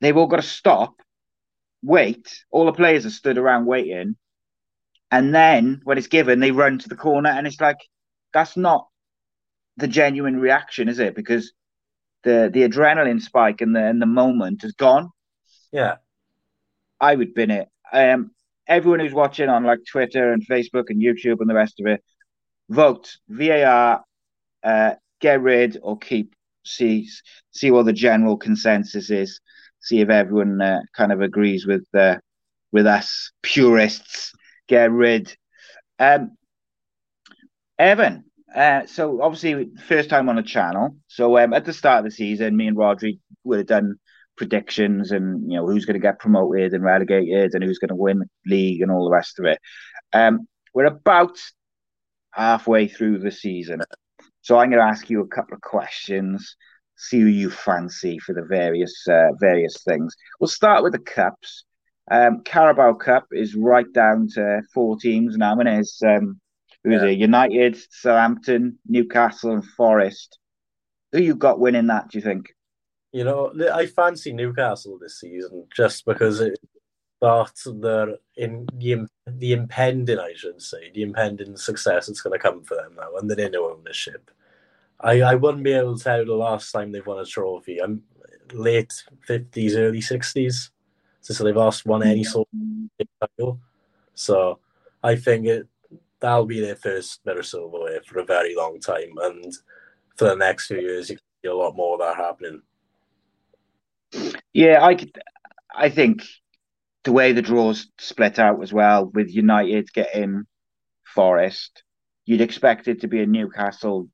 [0.00, 1.00] they've all got to stop,
[1.82, 2.44] wait.
[2.50, 4.16] All the players are stood around waiting,
[5.12, 7.78] and then when it's given, they run to the corner, and it's like
[8.32, 8.88] that's not
[9.76, 11.14] the genuine reaction, is it?
[11.14, 11.52] Because
[12.24, 15.10] the the adrenaline spike and the and the moment is gone.
[15.70, 15.96] Yeah.
[17.00, 17.68] I would bin it.
[17.92, 18.30] Um,
[18.66, 22.02] everyone who's watching on like Twitter and Facebook and YouTube and the rest of it,
[22.70, 24.02] vote VAR,
[24.62, 26.34] uh, get rid or keep.
[26.64, 27.08] See
[27.50, 29.40] see what the general consensus is.
[29.80, 32.18] See if everyone uh, kind of agrees with uh,
[32.70, 34.32] with us purists.
[34.68, 35.36] Get rid.
[35.98, 36.36] Um,
[37.78, 38.24] Evan.
[38.54, 40.96] Uh, so obviously first time on the channel.
[41.08, 43.96] So um, at the start of the season, me and Rhodri would have done
[44.36, 47.94] predictions and you know who's going to get promoted and relegated and who's going to
[47.94, 49.58] win league and all the rest of it.
[50.12, 51.38] Um, we're about
[52.32, 53.82] halfway through the season,
[54.40, 56.56] so I'm going to ask you a couple of questions.
[56.96, 60.14] See who you fancy for the various uh, various things.
[60.40, 61.64] We'll start with the cups.
[62.10, 66.40] Um, Carabao Cup is right down to four teams now, and it's um,
[66.84, 67.08] who's Yeah.
[67.08, 67.18] it?
[67.18, 70.38] United, Southampton, Newcastle, and Forest.
[71.12, 72.08] Who you got winning that?
[72.10, 72.54] Do you think?
[73.12, 76.58] You know, I fancy Newcastle this season just because it
[77.18, 82.42] starts the in the, the impending, I should say, the impending success that's going to
[82.42, 84.30] come for them now under their new ownership.
[84.98, 87.82] I, I wouldn't be able to tell you the last time they've won a trophy.
[87.82, 88.02] I'm
[88.54, 88.92] late
[89.26, 90.70] fifties, early sixties,
[91.22, 92.48] since they've lost won any sort
[93.00, 93.58] of title.
[94.14, 94.58] So
[95.02, 95.66] I think it
[96.20, 99.52] that'll be their first bit of silverware for a very long time, and
[100.16, 102.62] for the next few years, you can see a lot more of that happening.
[104.52, 105.18] Yeah, I could,
[105.74, 106.22] I think
[107.04, 110.44] the way the draws split out as well, with United getting
[111.04, 111.82] Forest,
[112.26, 114.08] you'd expect it to be a Newcastle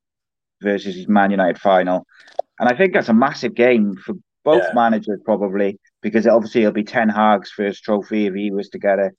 [0.61, 2.05] versus Man United final,
[2.59, 4.73] and I think that's a massive game for both Yeah.
[4.73, 8.99] managers probably because obviously it'll be Ten Hag's first trophy if he was to get
[8.99, 9.13] it,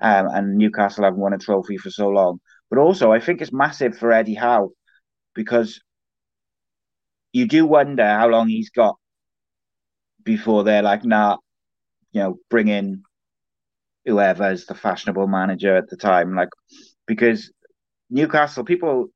[0.00, 2.40] um, and Newcastle haven't won a trophy for so long.
[2.70, 4.70] But also, I think it's massive for Eddie Howe
[5.34, 5.80] because
[7.32, 8.96] you do wonder how long he's got
[10.24, 11.36] before they're like, nah,
[12.12, 13.02] you know, bring in
[14.04, 16.34] whoever's the fashionable manager at the time.
[16.34, 16.48] Like,
[17.06, 17.52] because
[18.10, 19.08] Newcastle, people,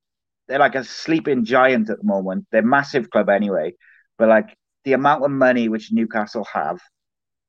[0.48, 2.46] they're like a sleeping giant at the moment.
[2.52, 3.72] They're massive club anyway,
[4.18, 6.78] but like the amount of money which Newcastle have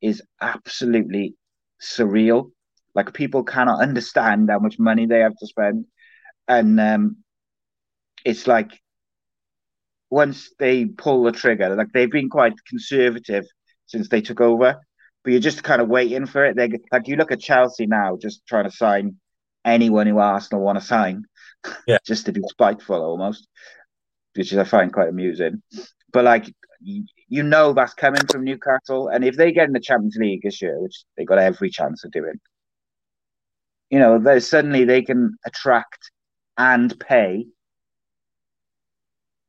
[0.02, 1.36] is absolutely
[1.82, 2.52] surreal.
[2.96, 5.86] Like, people cannot understand how much money they have to spend.
[6.48, 7.18] And um,
[8.26, 8.72] it's like,
[10.10, 13.46] once they pull the trigger, like they've been quite conservative
[13.86, 14.80] since they took over,
[15.24, 16.56] but you're just kind of waiting for it.
[16.56, 19.16] They like you look at Chelsea now, just trying to sign
[19.64, 21.24] anyone who Arsenal want to sign,
[21.88, 22.00] Yeah.
[22.06, 23.48] just to be spiteful almost,
[24.36, 25.62] which is I find quite amusing.
[26.12, 30.18] But like you, know that's coming from Newcastle, and if they get in the Champions
[30.20, 32.40] League this year, which they got every chance of doing,
[33.90, 36.12] you know, suddenly they can attract
[36.58, 37.46] and pay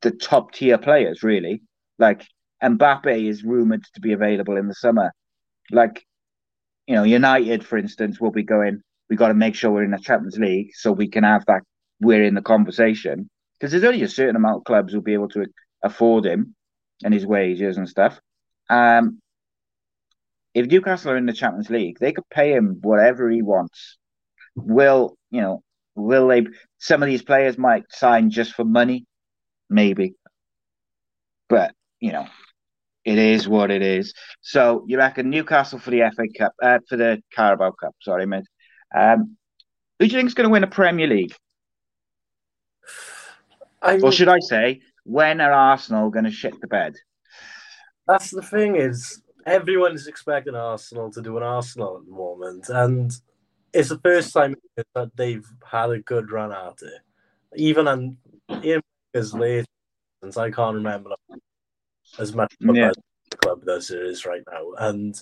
[0.03, 1.63] the top tier players, really.
[1.99, 2.27] Like
[2.63, 5.13] Mbappe is rumored to be available in the summer.
[5.71, 6.05] Like,
[6.87, 9.93] you know, United, for instance, will be going, we got to make sure we're in
[9.93, 11.63] the Champions League so we can have that,
[12.01, 13.31] we're in the conversation.
[13.59, 15.47] Because there's only a certain amount of clubs who'll be able to
[15.85, 16.57] afford him
[17.05, 18.21] and his wages and stuff.
[18.69, 19.21] Um,
[20.55, 23.99] if Newcastle are in the Champions League, they could pay him whatever he wants.
[24.55, 25.63] Will, you know,
[25.95, 26.47] will they,
[26.79, 29.07] some of these players might sign just for money
[29.73, 30.15] maybe.
[31.49, 32.27] But you know,
[33.05, 34.15] it is what it is.
[34.41, 37.95] So you reckon Newcastle for the FA Cup, uh, for the Carabao Cup?
[38.01, 38.45] Sorry, mate.
[38.95, 39.37] Um,
[39.99, 41.35] who do you think is going to win a Premier League?
[43.81, 46.95] I Or should I say, when are Arsenal going to shit the bed?
[48.07, 53.13] That's the thing is everyone's expecting Arsenal to do an Arsenal at the moment, and
[53.73, 54.55] it's the first time
[54.95, 57.01] that they've had a good run at it.
[57.57, 58.17] Even on
[58.63, 58.83] Ian
[59.15, 59.67] as late
[60.23, 61.11] since I can't remember
[62.19, 62.93] as much yeah.
[63.31, 64.73] the club as it is right now.
[64.79, 65.21] And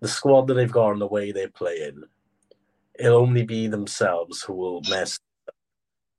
[0.00, 2.04] the squad that they've got and the way they play in,
[2.98, 5.18] it'll only be themselves who will mess.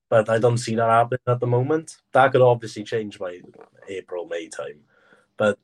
[0.10, 1.98] But I don't see that happening at the moment.
[2.14, 3.42] That could obviously change by
[3.88, 4.82] April, May time.
[5.38, 5.60] But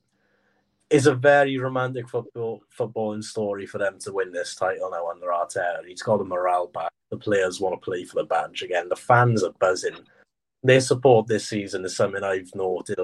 [0.89, 5.27] it's a very romantic football footballing story for them to win this title now under
[5.27, 5.85] Arteta.
[5.87, 6.91] He's got the morale back.
[7.09, 8.89] The players want to play for the badge again.
[8.89, 9.97] The fans are buzzing.
[10.63, 12.99] Their support this season is something I've noted.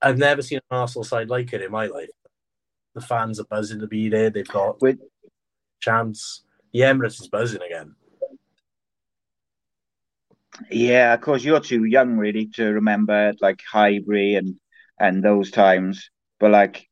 [0.00, 2.10] I've never seen an Arsenal side like it in my life.
[2.94, 4.30] The fans are buzzing to be there.
[4.30, 4.98] They've got With...
[5.80, 6.42] chance.
[6.72, 7.94] The Emirates is buzzing again.
[10.70, 14.56] Yeah, of course you're too young really to remember like Highbury and
[14.98, 16.10] and those times.
[16.38, 16.88] But like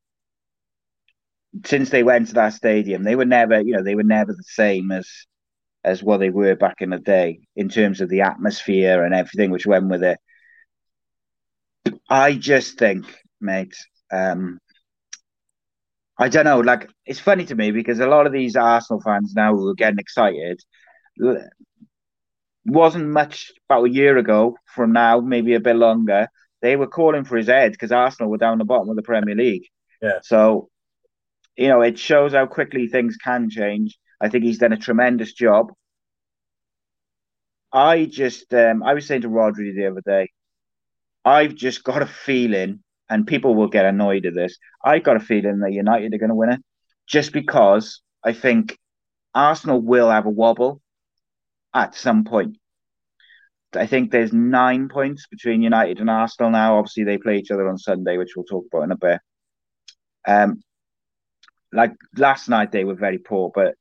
[1.65, 4.43] since they went to that stadium, they were never, you know, they were never the
[4.47, 5.09] same as
[5.85, 9.51] as what they were back in the day in terms of the atmosphere and everything
[9.51, 10.19] which went with it.
[12.09, 13.07] I just think,
[13.41, 13.75] mate,
[14.13, 14.59] um,
[16.19, 16.61] I don't know.
[16.61, 19.75] Like, it's funny to me because a lot of these Arsenal fans now who are
[19.75, 20.61] getting excited
[22.65, 26.29] wasn't much about a year ago from now, maybe a bit longer.
[26.61, 29.35] They were calling for his head because Arsenal were down the bottom of the Premier
[29.35, 29.67] League.
[30.01, 30.21] Yeah.
[30.23, 30.69] So,
[31.57, 33.99] you know, it shows how quickly things can change.
[34.21, 35.73] I think he's done a tremendous job.
[37.73, 40.31] I just, um, I was saying to Rhodri the other day,
[41.25, 44.59] I've just got a feeling, and people will get annoyed at this.
[44.85, 46.61] I've got a feeling that United are going to win it,
[47.07, 48.79] just because I think
[49.35, 50.81] Arsenal will have a wobble
[51.75, 52.57] at some point.
[53.75, 56.77] I think there's nine points between United and Arsenal now.
[56.77, 59.21] Obviously, they play each other on Sunday, which we'll talk about in a bit.
[60.27, 60.63] Um,
[61.73, 63.75] like last night, they were very poor, but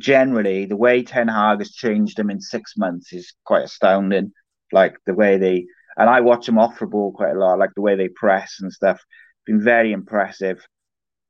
[0.00, 4.32] generally the way Ten Hag has changed them in six months is quite astounding.
[4.72, 5.66] Like the way they
[5.96, 8.56] and I watch them off the ball quite a lot, like the way they press
[8.60, 9.00] and stuff.
[9.46, 10.66] Been very impressive.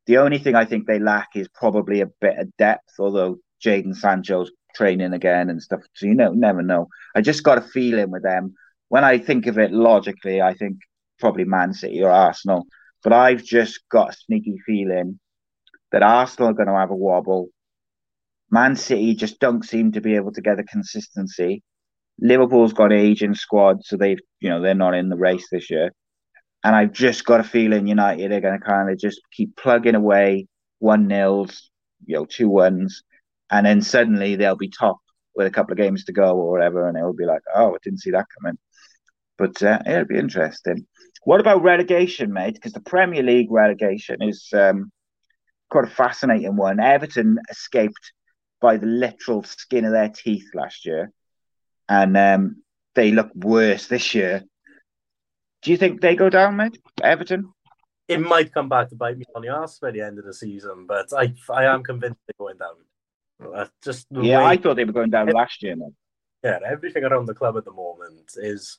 [0.06, 3.94] The only thing I think they lack is probably a bit of depth, although Jadon
[3.94, 5.80] Sancho's training again and stuff.
[5.94, 6.88] So you know, never know.
[7.14, 8.54] I just got a feeling with them.
[8.88, 10.78] When I think of it logically, I think
[11.18, 12.66] probably Man City or Arsenal.
[13.02, 15.18] But I've just got a sneaky feeling
[15.92, 17.48] that Arsenal are going to have a wobble
[18.50, 21.62] Man City just don't seem to be able to get the consistency.
[22.20, 25.92] Liverpool's got aging squad, so they've you know they're not in the race this year.
[26.64, 29.94] And I've just got a feeling United are going to kind of just keep plugging
[29.94, 30.46] away
[30.78, 31.70] one nils,
[32.06, 33.02] you know, two ones,
[33.50, 34.98] and then suddenly they'll be top
[35.34, 37.78] with a couple of games to go or whatever, and it'll be like, oh, I
[37.82, 38.58] didn't see that coming.
[39.38, 40.86] But uh, it'll be interesting.
[41.24, 42.54] What about relegation, mate?
[42.54, 44.90] Because the Premier League relegation is um,
[45.68, 46.80] quite a fascinating one.
[46.80, 48.12] Everton escaped
[48.60, 51.12] by the literal skin of their teeth last year,
[51.88, 52.62] and um,
[52.94, 54.42] they look worse this year.
[55.62, 56.78] Do you think they go down, mate?
[57.02, 57.52] Everton?
[58.08, 60.32] It might come back to bite me on the ass by the end of the
[60.32, 62.76] season, but I I am convinced they're going down.
[63.42, 64.44] Uh, just yeah, way...
[64.44, 65.94] I thought they were going down last year, man.
[66.42, 68.78] Yeah, everything around the club at the moment is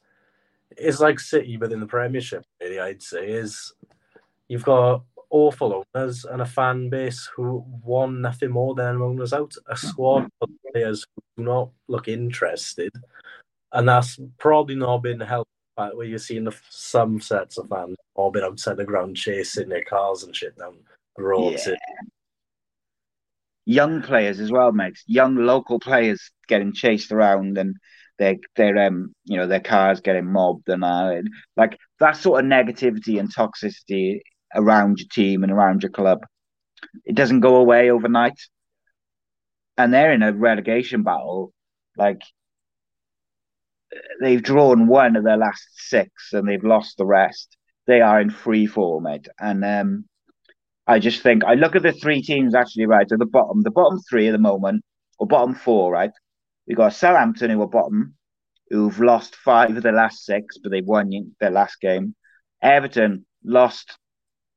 [0.78, 2.46] is like City, but in the Premiership.
[2.62, 3.74] Really, I'd say is
[4.48, 9.54] you've got awful owners and a fan base who want nothing more than owners out.
[9.68, 12.94] A squad of players who do not look interested,
[13.74, 17.96] and that's probably not been helped by where you're seeing the, some sets of fans
[18.16, 20.78] all been outside the ground chasing their cars and shit down
[21.16, 21.60] the road.
[21.66, 21.76] Yeah.
[23.70, 24.98] Young players as well, mate.
[25.08, 27.76] Young local players getting chased around and
[28.18, 31.16] their their um you know their cars getting mobbed and uh,
[31.58, 34.22] like that sort of negativity and toxicity
[34.56, 36.20] around your team and around your club.
[37.04, 38.40] It doesn't go away overnight.
[39.78, 41.52] And they're in a relegation battle.
[41.98, 42.22] Like
[44.22, 47.58] they've drawn one of their last six and they've lost the rest.
[47.86, 49.28] They are in free fall, mate.
[49.38, 50.06] And um,
[50.88, 53.62] I just think I look at the three teams actually right at the bottom.
[53.62, 54.84] The bottom three at the moment,
[55.20, 56.12] or bottom four, right?
[56.66, 58.16] We've got Southampton who are bottom,
[58.70, 62.16] who've lost five of the last six, but they've won their last game.
[62.62, 63.98] Everton lost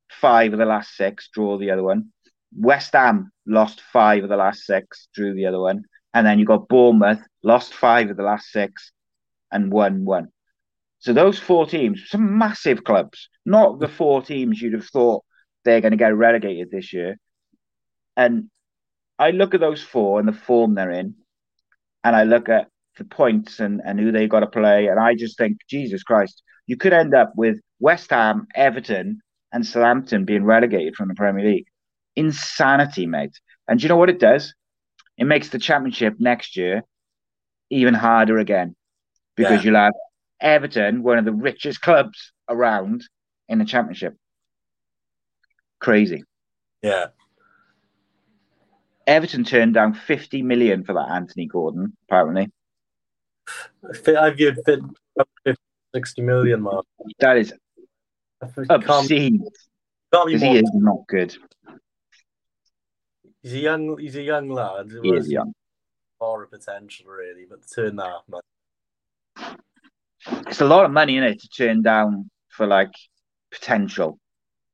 [0.08, 2.12] five of the last six, draw the other one.
[2.56, 5.84] West Ham lost five of the last six, drew the other one.
[6.14, 8.92] And then you got Bournemouth, lost five of the last six,
[9.52, 10.28] and won one.
[10.98, 15.24] So those four teams, some massive clubs, not the four teams you'd have thought
[15.64, 17.18] they're going to get relegated this year.
[18.16, 18.50] And
[19.18, 21.14] I look at those four and the form they're in,
[22.04, 25.14] and I look at the points and, and who they've got to play, and I
[25.14, 29.20] just think, Jesus Christ, you could end up with West Ham, Everton,
[29.52, 31.66] and Southampton being relegated from the Premier League.
[32.16, 33.38] Insanity, mate.
[33.66, 34.54] And do you know what it does?
[35.16, 36.82] It makes the championship next year
[37.70, 38.74] even harder again
[39.36, 39.70] because yeah.
[39.70, 39.92] you'll have
[40.40, 43.04] Everton, one of the richest clubs around
[43.48, 44.16] in the championship.
[45.80, 46.24] Crazy.
[46.82, 47.06] Yeah.
[49.06, 52.48] Everton turned down 50 million for that Anthony Gordon, apparently.
[54.06, 54.80] I viewed fit
[55.94, 56.86] 60 million mark.
[57.18, 57.52] That is
[58.68, 59.44] obscene.
[60.10, 61.36] Because he is not good.
[63.42, 64.90] He's a young he's a young lad.
[65.02, 65.52] He is young.
[66.20, 68.42] More potential really, but turn that man.
[70.46, 72.92] It's a lot of money in it to turn down for like
[73.50, 74.18] potential.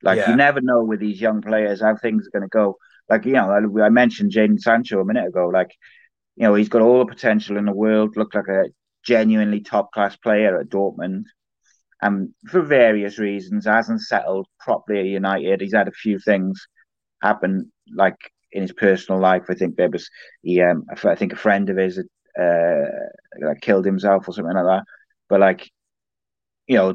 [0.02, 0.30] Like yeah.
[0.30, 2.76] you never know with these young players how things are going to go.
[3.08, 3.50] Like you know,
[3.82, 5.48] I mentioned Jadon Sancho a minute ago.
[5.48, 5.70] Like
[6.36, 8.16] you know, he's got all the potential in the world.
[8.16, 8.64] Looked like a
[9.04, 11.24] genuinely top class player at Dortmund,
[12.02, 15.60] and for various reasons hasn't settled properly at United.
[15.60, 16.66] He's had a few things
[17.22, 18.16] happen, like
[18.52, 19.44] in his personal life.
[19.48, 20.08] I think there was
[20.42, 22.82] he, um, I think a friend of his uh,
[23.40, 24.84] like killed himself or something like that.
[25.28, 25.70] But like,
[26.66, 26.94] you know,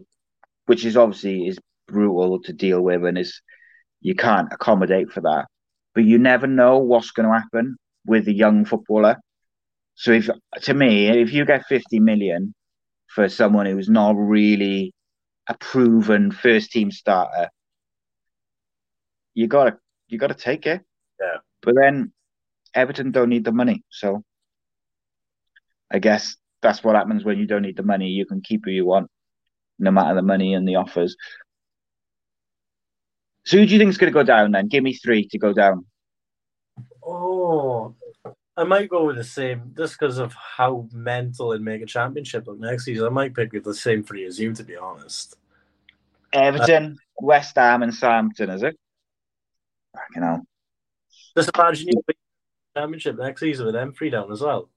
[0.66, 1.60] which is obviously is
[1.92, 3.42] brutal to deal with and is
[4.02, 5.46] you can't accommodate for that.
[5.94, 9.18] But you never know what's going to happen with a young footballer.
[9.96, 10.30] So if
[10.64, 12.54] to me, if you get 50 million
[13.08, 14.94] for someone who's not really
[15.48, 17.50] a proven first team starter,
[19.34, 19.78] you gotta
[20.08, 20.82] you gotta take it.
[21.20, 21.38] Yeah.
[21.62, 22.14] But then
[22.74, 24.24] Everton don't need the money, so
[25.92, 28.08] I guess that's what happens when you don't need the money.
[28.08, 29.10] You can keep who you want,
[29.78, 31.16] no matter the money and the offers.
[33.46, 34.68] So who do you think is going to go down then?
[34.68, 35.86] Give me three to go down.
[37.04, 37.96] Oh,
[38.56, 42.46] I might go with the same just because of how mental and make a championship
[42.46, 43.08] look next season.
[43.08, 45.36] I might pick with the same three as you, to be honest.
[46.34, 48.78] Everton, uh, West Ham, and Southampton, is it?
[50.16, 50.42] You know.
[51.36, 52.16] Just imagine you win
[52.78, 54.70] championship next season with them three down as well.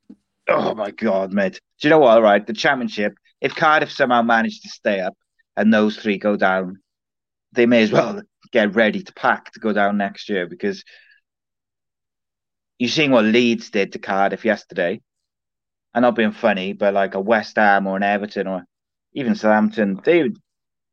[0.48, 1.60] Oh my god, mate!
[1.80, 2.10] Do you know what?
[2.10, 3.14] All right, the championship.
[3.40, 5.14] If Cardiff somehow manage to stay up
[5.56, 6.78] and those three go down,
[7.52, 8.22] they may as well
[8.54, 10.84] get ready to pack to go down next year because
[12.78, 15.00] you're seeing what Leeds did to Cardiff yesterday.
[15.92, 18.62] I'm not being funny, but like a West Ham or an Everton or
[19.12, 20.30] even Southampton, they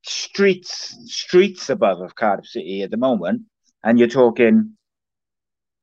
[0.01, 3.43] streets streets above of Cardiff City at the moment,
[3.84, 4.76] and you're talking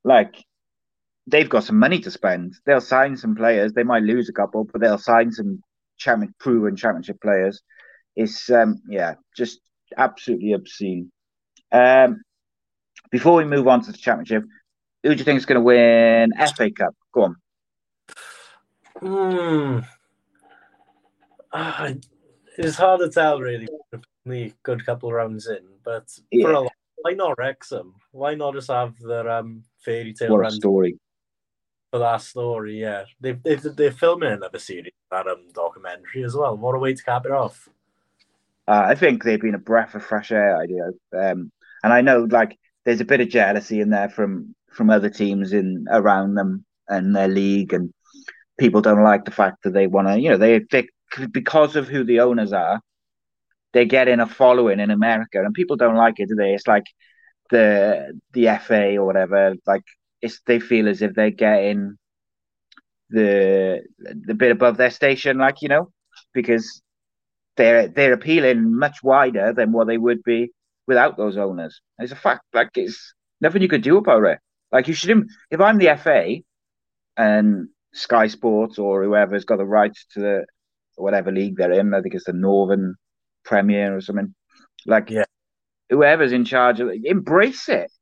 [0.03, 0.45] like
[1.29, 2.55] they've got some money to spend.
[2.67, 3.73] They'll sign some players.
[3.73, 5.63] They might lose a couple, but they'll sign some
[5.97, 7.63] champion, proven championship players.
[8.17, 9.61] It's um, yeah, just
[9.97, 11.13] absolutely obscene.
[11.73, 12.23] Um,
[13.11, 14.45] before we move on to the championship,
[15.03, 16.95] who do you think is going to win FA Cup?
[17.13, 17.37] Go on.
[19.01, 19.79] Hmm.
[21.53, 21.95] Uh,
[22.59, 23.69] it's hard to tell, really.
[24.27, 26.45] The good couple of rounds in, but yeah.
[26.45, 27.95] for a lot, why not Wrexham?
[28.13, 30.99] Why not just have their um, fairy tale what story
[31.91, 32.81] for that story?
[32.81, 36.57] Yeah, they've, they've they're filming another series, that um, documentary as well.
[36.57, 37.69] What a way to cap it off!
[38.67, 41.51] Uh, I think they've been a breath of fresh air idea, um,
[41.83, 45.53] and I know like there's a bit of jealousy in there from from other teams
[45.53, 47.93] in around them and their league, and
[48.59, 50.89] people don't like the fact that they want to, you know, they, they
[51.31, 52.81] because of who the owners are,
[53.73, 56.55] they get in a following in America, and people don't like it, do they?
[56.55, 56.85] It's like
[57.51, 59.85] the the FA or whatever, like
[60.23, 61.97] it's they feel as if they're getting
[63.11, 65.91] the the bit above their station, like you know,
[66.35, 66.83] because
[67.57, 70.53] they're they're appealing much wider than what they would be
[70.89, 71.81] without those owners.
[71.99, 74.39] It's a fact, like it's nothing you could do about it.
[74.73, 76.39] Like you should, if I'm the FA
[77.17, 80.47] and Sky Sports or whoever's got the rights to the
[80.97, 82.97] whatever league they're in, I think it's the Northern
[83.45, 84.35] Premier or something.
[84.87, 85.25] Like, yeah,
[85.91, 87.93] whoever's in charge of it, embrace it,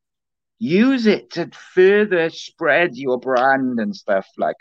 [0.59, 4.27] use it to further spread your brand and stuff.
[4.39, 4.57] Like,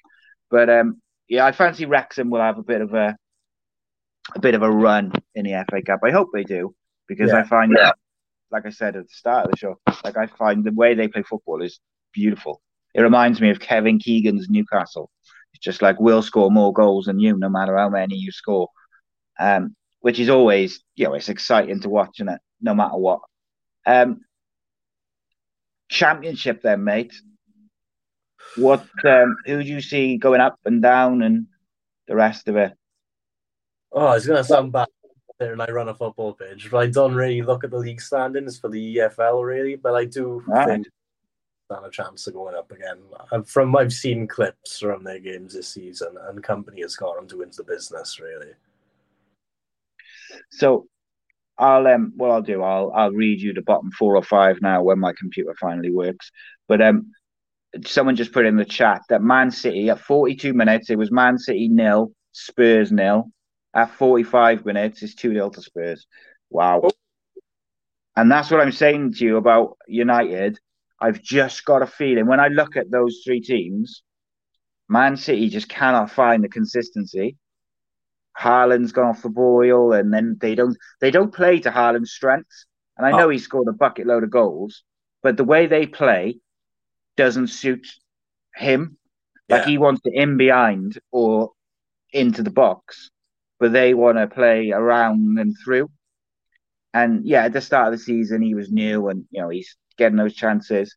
[0.49, 3.15] but um, yeah, I fancy Wrexham will have a bit of a
[4.33, 5.99] a bit of a run in the FA Cup.
[6.03, 6.73] I hope they do
[7.07, 7.39] because yeah.
[7.39, 7.91] I find yeah.
[8.51, 11.07] Like I said at the start of the show, like I find the way they
[11.07, 11.79] play football is
[12.13, 12.61] beautiful.
[12.93, 15.09] It reminds me of Kevin Keegan's Newcastle.
[15.53, 18.69] It's just like we'll score more goals than you, no matter how many you score.
[19.39, 22.39] Um, which is always, you know, it's exciting to watch, and it?
[22.61, 23.21] No matter what.
[23.85, 24.21] Um,
[25.89, 27.13] championship, then, mate.
[28.55, 28.85] What?
[29.03, 31.47] Um, who do you see going up and down, and
[32.07, 32.73] the rest of it?
[33.91, 34.87] Oh, it's gonna sound bad
[35.39, 38.01] there, and I run a football page, but I don't really look at the league
[38.01, 39.75] standings for the EFL, really.
[39.75, 40.67] But I do right.
[40.67, 40.87] think
[41.65, 42.99] stand a chance of going up again.
[43.31, 47.27] And from I've seen clips from their games this season, and Kompany has got them
[47.29, 48.53] to into the business really.
[50.51, 50.87] So,
[51.57, 54.83] I'll um, what I'll do, I'll I'll read you the bottom four or five now
[54.83, 56.31] when my computer finally works.
[56.67, 57.11] But um,
[57.85, 61.37] someone just put in the chat that Man City at 42 minutes, it was Man
[61.37, 63.29] City nil, Spurs nil.
[63.75, 66.07] At 45 minutes, it's 2 0 to Spurs.
[66.49, 66.89] Wow.
[68.15, 70.57] And that's what I'm saying to you about United.
[71.01, 74.01] I've just got a feeling when I look at those three teams,
[74.87, 77.37] Man City just cannot find the consistency.
[78.39, 82.65] Haaland's gone off the boil, and then they don't they don't play to Haaland's strengths.
[82.97, 83.17] And I oh.
[83.17, 83.29] know oh.
[83.29, 84.83] he scored a bucket load of goals,
[85.21, 86.39] but the way they play
[87.17, 87.87] doesn't suit
[88.55, 88.97] him.
[89.47, 91.51] Like he wants to in behind or
[92.11, 93.11] into the box,
[93.59, 95.89] but they want to play around and through.
[96.93, 99.75] And yeah, at the start of the season, he was new and you know he's
[99.97, 100.95] getting those chances.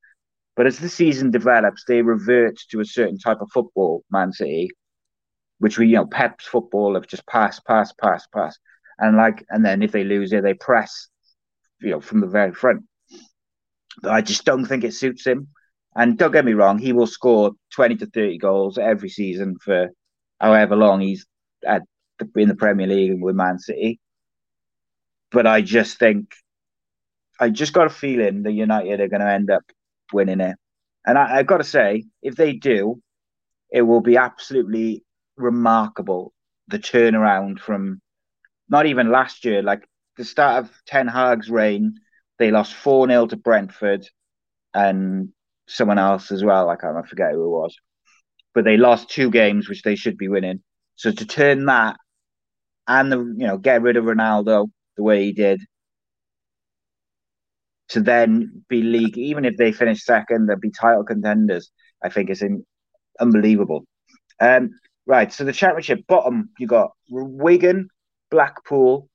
[0.56, 4.70] But as the season develops, they revert to a certain type of football, Man City,
[5.58, 8.58] which we, you know, Pep's football of just pass, pass, pass, pass.
[8.98, 11.08] And like, and then if they lose it, they press,
[11.80, 12.82] you know, from the very front.
[14.02, 15.48] But I just don't think it suits him.
[15.94, 19.88] And don't get me wrong, he will score 20 to 30 goals every season for
[20.40, 21.26] however long he's
[21.64, 21.82] at
[22.36, 24.00] in the Premier League with Man City.
[25.30, 26.32] But I just think,
[27.40, 29.62] I just got a feeling that United are going to end up
[30.12, 30.56] winning it.
[31.06, 33.00] And I, I've got to say, if they do,
[33.70, 35.04] it will be absolutely
[35.36, 36.32] remarkable
[36.68, 38.00] the turnaround from
[38.68, 41.94] not even last year, like the start of Ten Hag's reign,
[42.38, 44.06] they lost 4 0 to Brentford
[44.74, 45.30] and
[45.66, 46.68] someone else as well.
[46.68, 47.76] I can't I forget who it was.
[48.54, 50.62] But they lost two games, which they should be winning.
[50.96, 51.96] So to turn that
[52.88, 55.60] and the you know get rid of Ronaldo the way he did,
[57.90, 61.70] to then be league, even if they finish second, they'll be title contenders.
[62.02, 62.64] I think is in,
[63.20, 63.84] unbelievable.
[64.40, 64.70] Um,
[65.06, 67.88] right, so the championship bottom you got Wigan,
[68.30, 69.08] Blackpool,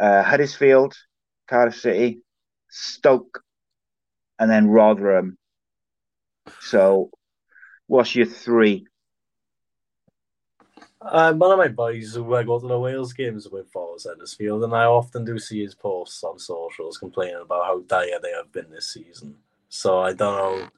[0.00, 0.94] uh, Huddersfield,
[1.48, 2.22] Cardiff City,
[2.70, 3.42] Stoke,
[4.38, 5.36] and then Rotherham.
[6.60, 7.10] So,
[7.86, 8.86] what's your three?
[11.02, 14.64] Um, one of my boys who I go to the Wales games with follows Huddersfield,
[14.64, 18.52] and I often do see his posts on socials complaining about how dire they have
[18.52, 19.36] been this season.
[19.70, 20.68] So I don't know.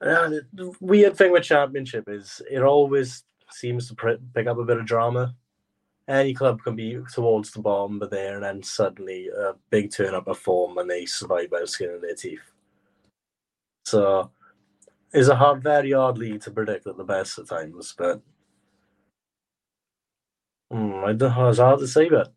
[0.00, 4.78] Uh, the weird thing with Championship is it always seems to pick up a bit
[4.78, 5.34] of drama.
[6.08, 10.14] Any club can be towards the bottom, but there, and then suddenly a big turn
[10.14, 12.52] up of form and they survive by the skin of their teeth.
[13.84, 14.30] So
[15.12, 18.20] it's a hard, very hard lead to predict at the best of times, but
[20.72, 21.50] mm, I don't know.
[21.50, 22.32] It's hard to say that.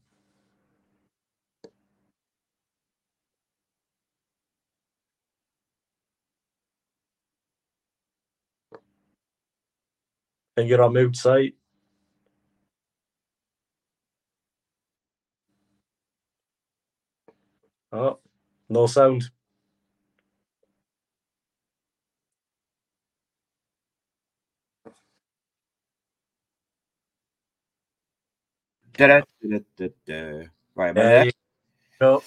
[10.57, 11.55] And you're on mute site.
[17.91, 18.19] Oh,
[18.69, 19.31] no sound.
[29.41, 30.43] Da, da, da,
[30.75, 31.31] right, there.
[32.01, 32.21] No,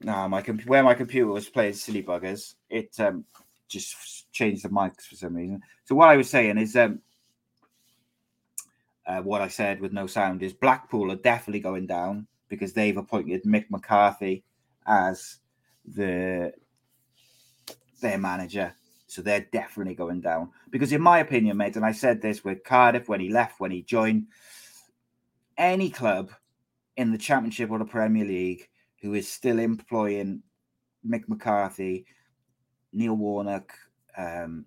[0.00, 3.24] nah, my comp- where my computer was playing silly buggers, it um
[3.68, 5.60] just changed the mics for some reason.
[5.84, 7.00] So what I was saying is um
[9.06, 12.96] uh, what I said with no sound is Blackpool are definitely going down because they've
[12.96, 14.44] appointed Mick McCarthy
[14.86, 15.38] as
[15.86, 16.52] the
[18.00, 18.74] their manager.
[19.06, 20.50] So they're definitely going down.
[20.70, 23.70] Because in my opinion, mate, and I said this with Cardiff when he left, when
[23.70, 24.26] he joined,
[25.58, 26.30] any club
[26.96, 28.68] in the Championship or the Premier League
[29.02, 30.42] who is still employing
[31.06, 32.06] Mick McCarthy,
[32.92, 33.72] Neil Warnock,
[34.16, 34.64] um,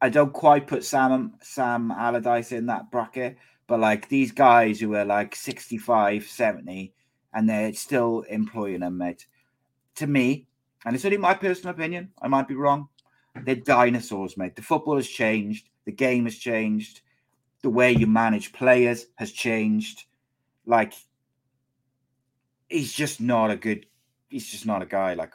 [0.00, 3.36] I don't quite put Sam Sam Allardyce in that bracket,
[3.66, 6.94] but like these guys who are like 65, 70,
[7.34, 9.26] and they're still employing them, mate.
[9.96, 10.46] To me,
[10.84, 12.88] and it's only my personal opinion, I might be wrong.
[13.44, 14.54] They're dinosaurs, mate.
[14.54, 17.00] The football has changed, the game has changed
[17.62, 20.04] the way you manage players has changed.
[20.66, 20.92] Like,
[22.68, 23.86] he's just not a good.
[24.28, 25.14] He's just not a guy.
[25.14, 25.32] Like,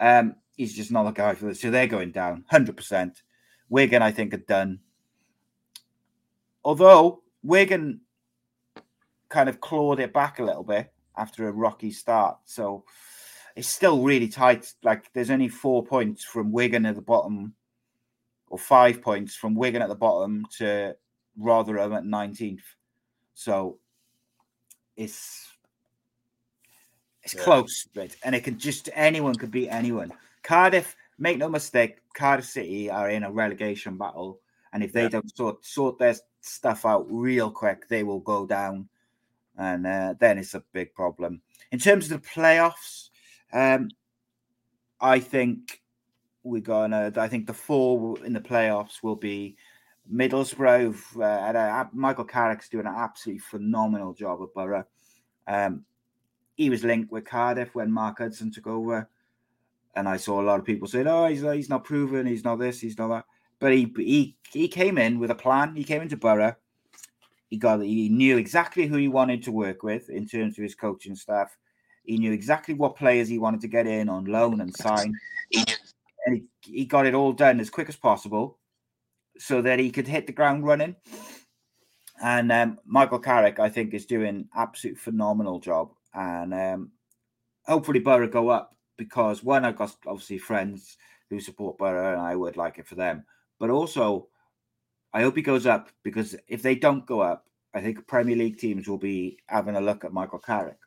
[0.00, 1.60] um, he's just not a guy for this.
[1.60, 3.22] So they're going down, hundred percent.
[3.68, 4.80] Wigan, I think, are done.
[6.64, 8.00] Although Wigan
[9.28, 12.84] kind of clawed it back a little bit after a rocky start, so
[13.56, 14.72] it's still really tight.
[14.82, 17.54] Like, there's only four points from Wigan at the bottom,
[18.48, 20.96] or five points from Wigan at the bottom to
[21.36, 22.62] Rotherham at 19th.
[23.34, 23.78] So
[24.96, 25.48] it's
[27.22, 27.42] it's yeah.
[27.42, 28.14] close, right?
[28.22, 30.12] And it can just anyone could beat anyone.
[30.42, 34.40] Cardiff, make no mistake, Cardiff City are in a relegation battle,
[34.72, 35.08] and if they yeah.
[35.08, 38.88] don't sort sort their stuff out real quick, they will go down,
[39.56, 41.40] and uh, then it's a big problem.
[41.72, 43.08] In terms of the playoffs,
[43.52, 43.88] um,
[45.00, 45.82] I think
[46.42, 47.10] we're gonna.
[47.16, 49.56] I think the four in the playoffs will be
[50.12, 54.84] Middlesbrough, uh, a, Michael Carrick's doing an absolutely phenomenal job at Boro.
[55.46, 55.84] Um,
[56.56, 59.08] he was linked with Cardiff when Mark Hudson took over,
[59.96, 62.58] and I saw a lot of people saying, "Oh, he's he's not proven, he's not
[62.58, 63.24] this, he's not that."
[63.58, 65.74] But he he he came in with a plan.
[65.74, 66.54] He came into Boro.
[67.48, 70.74] He got he knew exactly who he wanted to work with in terms of his
[70.74, 71.56] coaching staff.
[72.04, 75.14] He knew exactly what players he wanted to get in on loan and sign.
[76.26, 78.58] And he, he got it all done as quick as possible
[79.38, 80.96] so that he could hit the ground running.
[82.22, 85.90] And um, Michael Carrick, I think, is doing absolute phenomenal job.
[86.14, 86.92] And um,
[87.66, 90.96] hopefully Boro go up because one, I've got obviously friends
[91.28, 93.24] who support Boro, and I would like it for them.
[93.58, 94.28] But also,
[95.12, 98.58] I hope he goes up because if they don't go up, I think Premier League
[98.58, 100.78] teams will be having a look at Michael Carrick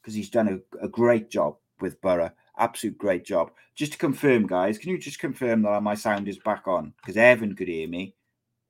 [0.00, 2.30] because he's done a, a great job with Boro.
[2.58, 3.50] Absolute great job.
[3.74, 6.92] Just to confirm, guys, can you just confirm that my sound is back on?
[6.98, 8.14] Because Evan could hear me,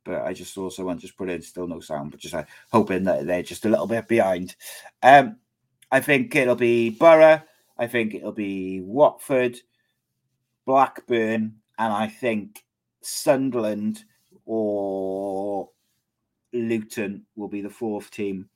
[0.05, 2.45] but I just also want to just put in still no sound, but just uh,
[2.71, 4.55] hoping that they're just a little bit behind.
[5.03, 5.37] Um,
[5.91, 7.43] I think it'll be Boro.
[7.77, 9.59] I think it'll be Watford,
[10.65, 12.65] Blackburn, and I think
[13.01, 14.05] Sunderland
[14.47, 15.69] or
[16.53, 18.49] Luton will be the fourth team.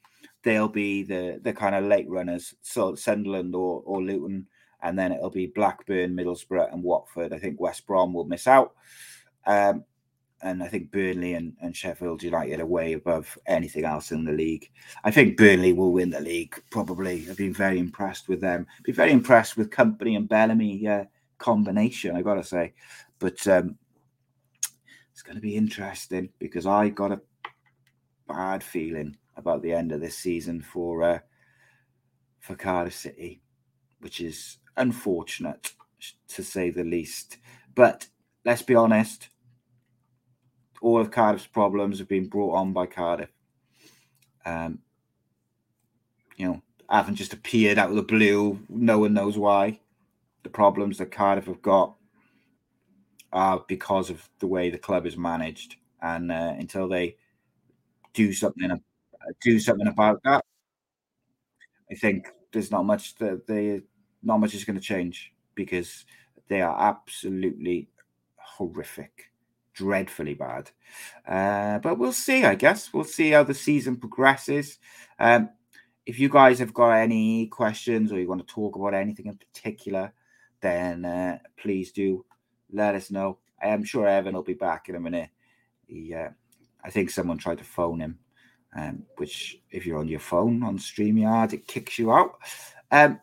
[0.42, 2.54] They'll be the the kind of late runners.
[2.62, 4.46] So Sunderland or or Luton,
[4.82, 7.32] and then it'll be Blackburn, Middlesbrough, and Watford.
[7.32, 8.74] I think West Brom will miss out.
[9.46, 9.84] Um,
[10.42, 14.32] and I think Burnley and, and Sheffield United are way above anything else in the
[14.32, 14.70] league.
[15.02, 16.62] I think Burnley will win the league.
[16.70, 18.66] Probably, I've been very impressed with them.
[18.84, 21.04] Been very impressed with Kompany and Bellamy uh,
[21.38, 22.16] combination.
[22.16, 22.74] I got to say,
[23.18, 23.78] but um,
[25.12, 27.20] it's going to be interesting because I got a
[28.28, 31.18] bad feeling about the end of this season for uh,
[32.40, 33.40] for Cardiff City,
[34.00, 35.72] which is unfortunate
[36.28, 37.38] to say the least.
[37.74, 38.08] But
[38.44, 39.28] let's be honest,
[40.80, 43.30] all of Cardiff's problems have been brought on by Cardiff.
[44.44, 44.78] Um,
[46.36, 48.60] you know, haven't just appeared out of the blue.
[48.68, 49.80] No one knows why.
[50.42, 51.96] The problems that Cardiff have got
[53.32, 55.76] are because of the way the club is managed.
[56.00, 57.16] And uh, until they
[58.12, 58.70] do something,
[59.42, 60.44] do something about that,
[61.90, 63.82] I think there's not much that they
[64.26, 66.04] not much is going to change because
[66.48, 67.88] they are absolutely
[68.36, 69.30] horrific,
[69.72, 70.70] dreadfully bad.
[71.26, 72.44] Uh, but we'll see.
[72.44, 74.78] I guess we'll see how the season progresses.
[75.18, 75.50] Um,
[76.04, 79.36] if you guys have got any questions or you want to talk about anything in
[79.36, 80.12] particular,
[80.60, 82.24] then uh, please do
[82.72, 83.38] let us know.
[83.62, 85.30] I am sure Evan will be back in a minute.
[85.86, 86.30] He, uh,
[86.84, 88.18] I think someone tried to phone him,
[88.76, 92.38] um, which if you're on your phone on StreamYard, it kicks you out.
[92.90, 93.20] Um,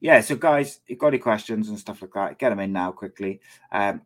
[0.00, 2.92] yeah, so guys, you've got any questions and stuff like that, get them in now
[2.92, 3.40] quickly.
[3.72, 4.02] Um,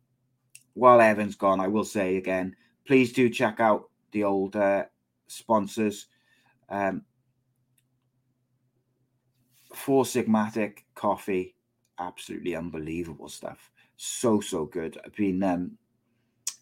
[0.73, 4.85] while Evan's gone, I will say again, please do check out the old uh,
[5.27, 6.07] sponsors.
[6.69, 7.03] Um,
[9.73, 11.55] Four Sigmatic coffee,
[11.97, 13.71] absolutely unbelievable stuff
[14.03, 14.99] so so good.
[15.03, 15.77] I've been um,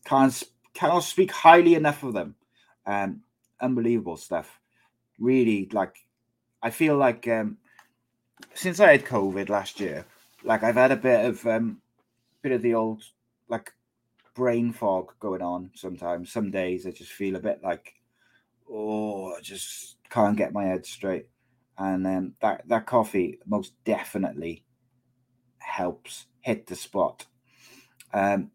[0.06, 2.36] can't cannot speak highly enough of them.
[2.86, 3.22] Um,
[3.60, 4.60] unbelievable stuff.
[5.20, 5.96] Really, like
[6.62, 7.58] I feel like um,
[8.54, 10.06] since I had COVID last year,
[10.44, 11.82] like I've had a bit of um,
[12.42, 13.04] bit of the old
[13.48, 13.74] like
[14.36, 15.72] brain fog going on.
[15.76, 17.94] Sometimes, some days I just feel a bit like,
[18.70, 21.28] oh, I just can't get my head straight.
[21.78, 24.64] And um, that that coffee most definitely
[25.58, 27.26] helps hit the spot.
[28.14, 28.52] Um,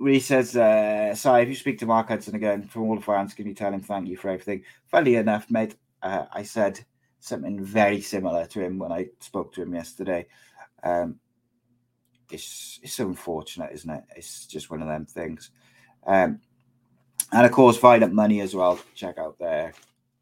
[0.00, 3.34] he says, uh, "Sorry, if you speak to Mark Hudson again from all the fans,
[3.34, 6.84] can you tell him thank you for everything?" Funny enough, mate, uh, I said
[7.22, 10.26] something very similar to him when I spoke to him yesterday.
[10.82, 11.20] Um,
[12.30, 14.02] it's it's unfortunate, isn't it?
[14.16, 15.50] It's just one of them things.
[16.06, 16.40] Um,
[17.30, 18.78] and of course, Violent Money as well.
[18.94, 19.72] Check out their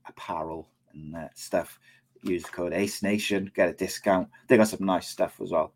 [0.07, 1.78] apparel and stuff.
[2.22, 4.28] Use the code Ace Nation, get a discount.
[4.46, 5.72] They got some nice stuff as well.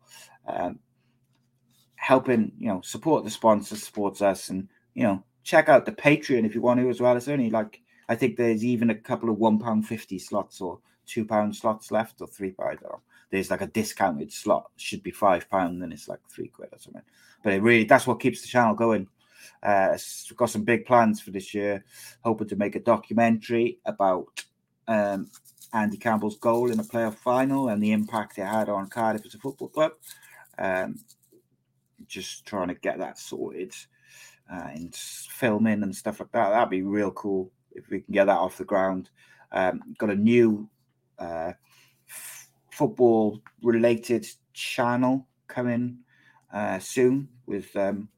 [0.47, 0.77] Um,
[1.95, 6.45] helping, you know, support the sponsor, supports us, and you know, check out the Patreon
[6.45, 7.17] if you want to as well.
[7.17, 10.79] It's only like I think there's even a couple of one pound fifty slots or
[11.05, 12.79] two pound slots left or three pound.
[13.31, 16.79] There's like a discounted slot, should be five pound, then it's like three quid or
[16.79, 17.01] something.
[17.43, 19.07] But it really that's what keeps the channel going.
[19.61, 19.97] Uh,
[20.29, 21.83] we've got some big plans for this year.
[22.23, 24.43] Hoping to make a documentary about
[24.87, 25.29] um,
[25.73, 29.35] Andy Campbell's goal in a playoff final and the impact it had on Cardiff as
[29.35, 29.91] a football club.
[30.57, 30.95] Um,
[32.07, 33.73] just trying to get that sorted
[34.51, 36.49] uh, and filming and stuff like that.
[36.49, 39.09] That'd be real cool if we can get that off the ground.
[39.51, 40.69] Um, got a new
[41.19, 41.53] uh,
[42.71, 45.99] football related channel coming
[46.53, 48.09] uh, soon with um,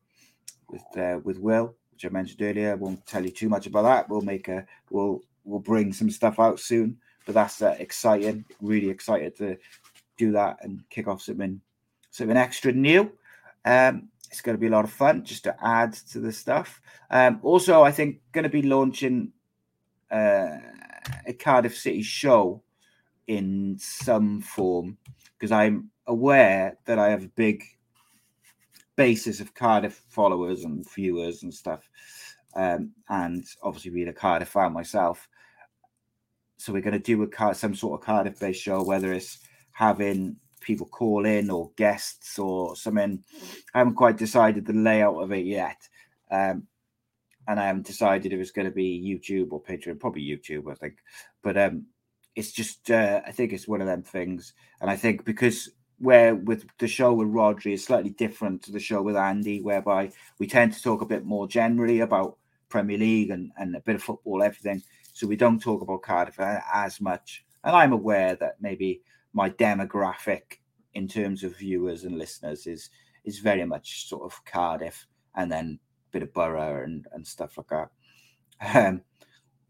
[0.69, 2.73] with uh, with Will which I mentioned earlier.
[2.73, 4.07] I won't tell you too much about that.
[4.07, 6.97] We'll make a we'll we'll bring some stuff out soon.
[7.25, 8.45] But that's uh, exciting.
[8.61, 9.57] Really excited to
[10.15, 11.59] do that and kick off something
[12.11, 13.11] something extra new.
[13.65, 16.79] Um, it's going to be a lot of fun just to add to the stuff.
[17.09, 19.31] Um, also, I think going to be launching
[20.11, 20.57] uh,
[21.25, 22.61] a Cardiff City show
[23.27, 24.97] in some form
[25.37, 27.63] because I'm aware that I have a big
[28.95, 31.87] basis of Cardiff followers and viewers and stuff,
[32.55, 35.27] um, and obviously being a Cardiff fan myself.
[36.57, 39.39] So we're going to do a some sort of Cardiff-based show, whether it's
[39.71, 43.23] having people call in or guests or something.
[43.73, 45.77] I haven't quite decided the layout of it yet.
[46.31, 46.67] Um,
[47.47, 50.75] and I haven't decided if it's going to be YouTube or Patreon, probably YouTube, I
[50.75, 50.95] think.
[51.41, 51.85] But um,
[52.37, 54.53] it's just, uh, I think it's one of them things.
[54.79, 58.79] And I think because where with the show with Rhodri is slightly different to the
[58.79, 62.37] show with Andy, whereby we tend to talk a bit more generally about
[62.69, 64.83] Premier League and, and a bit of football, everything.
[65.13, 67.43] So we don't talk about Cardiff as much.
[67.63, 69.01] And I'm aware that maybe
[69.33, 70.59] my demographic
[70.93, 72.91] in terms of viewers and listeners is
[73.25, 77.57] is very much sort of Cardiff and then a bit of Boro and, and stuff
[77.57, 77.89] like that.
[78.75, 79.01] Um,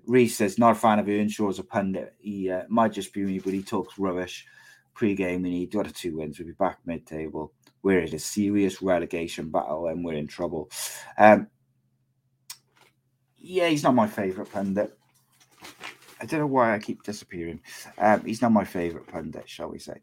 [0.08, 2.16] Reese says, not a fan of Earnshaw as a pundit.
[2.18, 4.45] He uh, might just be me, but he talks rubbish.
[4.93, 6.39] Pre-game, we need one or two wins.
[6.39, 7.53] We'll be back mid-table.
[7.84, 10.72] We're in a serious relegation battle and we're in trouble.
[11.18, 11.47] Um,
[13.38, 14.97] yeah, he's not my favourite pundit.
[16.20, 17.60] I don't know why I keep disappearing.
[17.97, 20.01] Um, he's not my favourite pundit, shall we say?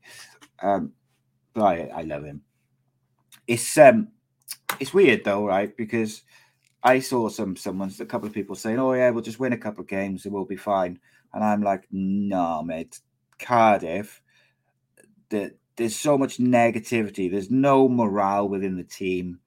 [0.62, 0.92] Um,
[1.54, 2.42] but I, I love him.
[3.46, 4.08] It's um,
[4.78, 5.76] it's weird though, right?
[5.76, 6.22] Because
[6.84, 9.58] I saw some someone's a couple of people saying, "Oh yeah, we'll just win a
[9.58, 11.00] couple of games and we'll be fine,"
[11.32, 13.00] and I'm like, "Nah, mate,
[13.38, 14.22] Cardiff.
[15.30, 17.30] That there's so much negativity.
[17.30, 19.40] There's no morale within the team.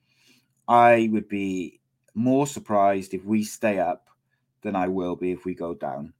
[0.67, 1.79] I would be
[2.15, 4.09] more surprised if we stay up
[4.63, 6.13] than I will be if we go down.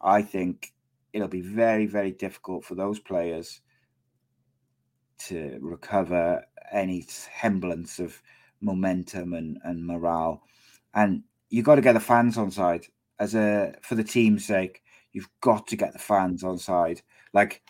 [0.00, 0.72] I think
[1.12, 3.60] it'll be very, very difficult for those players
[5.18, 8.22] to recover any semblance of
[8.60, 10.42] momentum and, and morale.
[10.98, 12.86] And you've got to get the fans on side
[13.20, 14.82] as a for the team's sake.
[15.12, 17.02] You've got to get the fans on side.
[17.32, 17.62] Like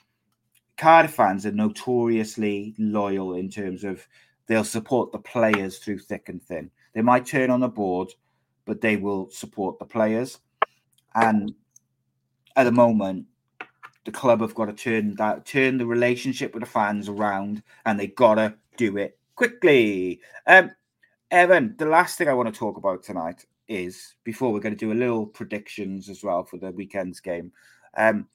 [0.78, 4.06] Cardiff fans are notoriously loyal in terms of
[4.46, 6.70] they'll support the players through thick and thin.
[6.94, 8.08] They might turn on the board,
[8.64, 10.38] but they will support the players.
[11.14, 11.54] And
[12.56, 13.26] at the moment,
[14.06, 18.00] the club have got to turn that turn the relationship with the fans around, and
[18.00, 20.22] they gotta do it quickly.
[20.46, 20.70] Um,
[21.30, 24.78] Evan, the last thing I want to talk about tonight is before we're going to
[24.78, 27.52] do a little predictions as well for the weekend's game.
[27.96, 28.26] Um,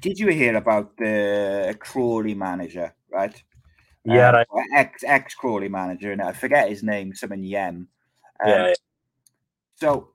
[0.00, 3.42] did you hear about the Crawley manager, right?
[4.04, 4.46] Yeah, um, right.
[4.74, 7.68] ex ex Crawley manager, and I forget his name, something Yem.
[7.74, 7.88] Um,
[8.46, 8.74] yeah, yeah.
[9.76, 10.10] So,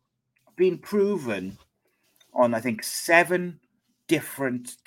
[0.56, 1.58] been proven
[2.34, 3.60] on I think seven
[4.08, 4.78] different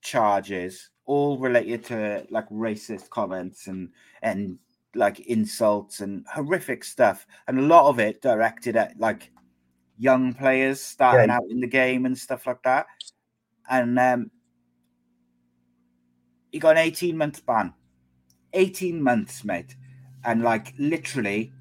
[0.00, 3.90] charges, all related to like racist comments and
[4.22, 4.58] and
[4.94, 9.30] like insults and horrific stuff, and a lot of it directed at like
[9.98, 11.36] young players starting yeah.
[11.36, 12.86] out in the game and stuff like that.
[13.70, 14.30] And um,
[16.52, 17.74] he got an 18 month ban.
[18.54, 19.76] 18 months, mate.
[20.24, 21.52] And like literally,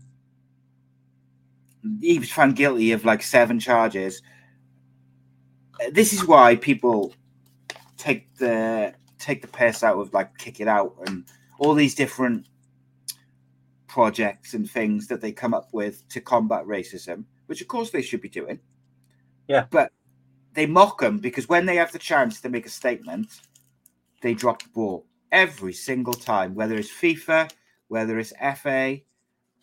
[2.00, 4.22] he was found guilty of like seven charges
[5.92, 7.14] this is why people
[7.98, 11.26] take the take the piss out of like kick it out and
[11.60, 12.48] all these different
[13.98, 18.04] projects and things that they come up with to combat racism, which of course they
[18.04, 18.60] should be doing.
[19.48, 19.66] Yeah.
[19.72, 19.92] But
[20.54, 23.28] they mock them because when they have the chance to make a statement,
[24.22, 27.50] they drop the ball every single time, whether it's FIFA,
[27.88, 29.00] whether it's FA.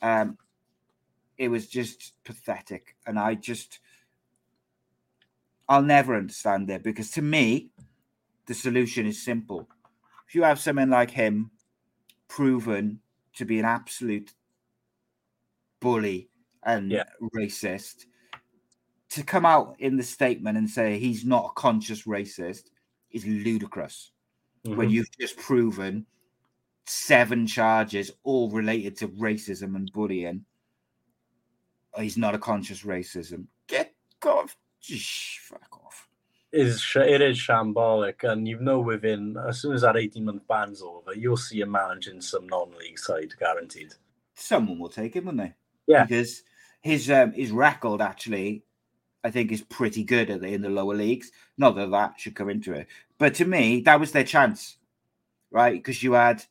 [0.03, 0.37] Um,
[1.39, 2.97] it was just pathetic.
[3.07, 3.79] And I just
[5.69, 7.71] I'll never understand it because to me,
[8.47, 9.69] the solution is simple.
[10.27, 11.53] If you have someone like him
[12.27, 12.99] proven
[13.37, 14.33] to be an absolute
[15.81, 16.29] bully
[16.65, 17.05] and yeah.
[17.37, 18.07] racist,
[19.11, 22.71] to come out in the statement and say he's not a conscious racist
[23.11, 24.11] is ludicrous.
[24.67, 24.77] Mm-hmm.
[24.77, 26.07] When you've just proven
[26.87, 30.45] seven charges all related to racism and bullying,
[31.99, 33.47] he's not a conscious racism.
[33.69, 34.57] Get off
[35.41, 35.74] fuck off.
[36.55, 40.83] Is it is shambolic, and you know within as soon as that eighteen month ban's
[40.83, 43.95] over, you'll see him managing some non-league side, guaranteed.
[44.35, 45.55] Someone will take him, won't they?
[45.89, 46.45] Yeah, because
[46.81, 48.63] his um, his record actually,
[49.25, 51.33] I think, is pretty good at the, in the lower leagues.
[51.59, 52.87] Not that that should come into it,
[53.19, 54.77] but to me, that was their chance,
[55.51, 55.75] right?
[55.75, 56.45] Because you had,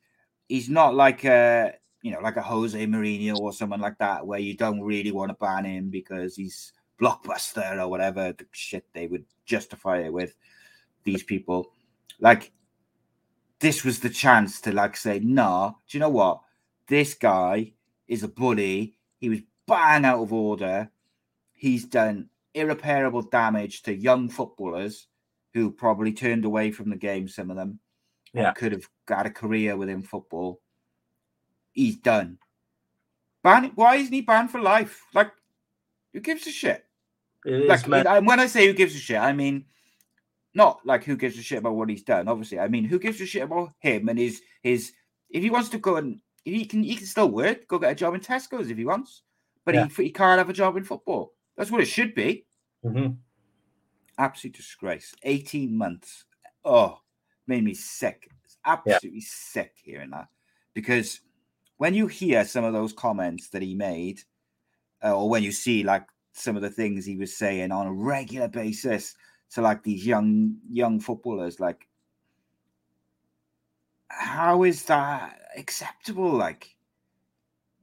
[0.50, 4.40] he's not like a you know, like a Jose Mourinho or someone like that, where
[4.40, 9.08] you don't really want to ban him because he's blockbuster or whatever the shit they
[9.08, 10.36] would justify it with
[11.04, 11.72] these people.
[12.20, 12.52] Like,
[13.60, 16.42] this was the chance to like say, nah, do you know what?
[16.88, 17.74] This guy
[18.08, 18.96] is a bully.
[19.18, 20.90] He was bang out of order.
[21.54, 25.08] He's done irreparable damage to young footballers
[25.54, 27.80] who probably turned away from the game, some of them.
[28.34, 28.52] Yeah.
[28.54, 30.60] Could have got a career within football.
[31.72, 32.40] He's done.
[33.44, 35.04] Ban why isn't he banned for life?
[35.14, 35.32] Like,
[36.14, 36.86] who gives a shit?
[37.46, 39.66] It Like, is and when I say who gives a shit, I mean
[40.54, 42.28] not like who gives a shit about what he's done.
[42.28, 44.94] Obviously, I mean who gives a shit about him and his his.
[45.30, 47.68] If he wants to go and he can, he can still work.
[47.68, 49.24] Go get a job in Tesco's if he wants,
[49.66, 49.88] but Yeah.
[49.88, 51.34] he he can't have a job in football.
[51.58, 52.46] That's what it should be.
[52.86, 53.18] Mhm.
[54.18, 55.14] Absolute disgrace.
[55.24, 56.26] Eighteen months.
[56.64, 57.00] Oh,
[57.48, 58.30] made me sick.
[58.46, 60.28] It's absolutely sick hearing that
[60.74, 61.20] because
[61.78, 64.22] when you hear some of those comments that he made,
[65.04, 67.94] uh, or when you see like some of the things he was saying on a
[67.94, 69.16] regular basis
[69.52, 71.88] to like these young young footballers, like
[74.10, 76.32] how is that acceptable?
[76.32, 76.76] Like,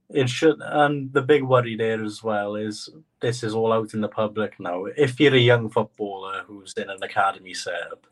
[0.09, 2.89] It should, and the big worry there as well is
[3.21, 4.85] this is all out in the public now.
[4.97, 8.07] If you're a young footballer who's in an academy setup,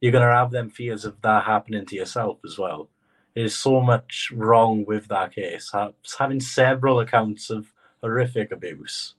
[0.00, 2.88] you're going to have them fears of that happening to yourself as well.
[3.34, 5.72] There's so much wrong with that case.
[6.18, 7.72] Having several accounts of
[8.02, 9.14] horrific abuse,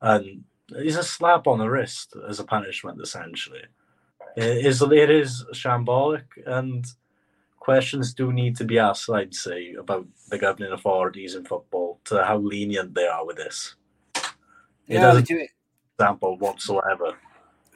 [0.00, 3.62] and it's a slap on the wrist as a punishment, essentially.
[4.36, 6.86] It is, it is shambolic, and
[7.58, 12.24] questions do need to be asked, I'd say, about the governing authorities in football to
[12.24, 13.76] how lenient they are with this.
[14.14, 14.22] It
[14.94, 15.50] yeah, doesn't do it.
[15.98, 17.14] example whatsoever.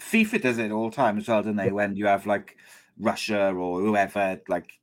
[0.00, 1.70] FIFA does it all the time as well, don't they?
[1.70, 2.56] When you have like
[2.98, 4.78] Russia or whoever like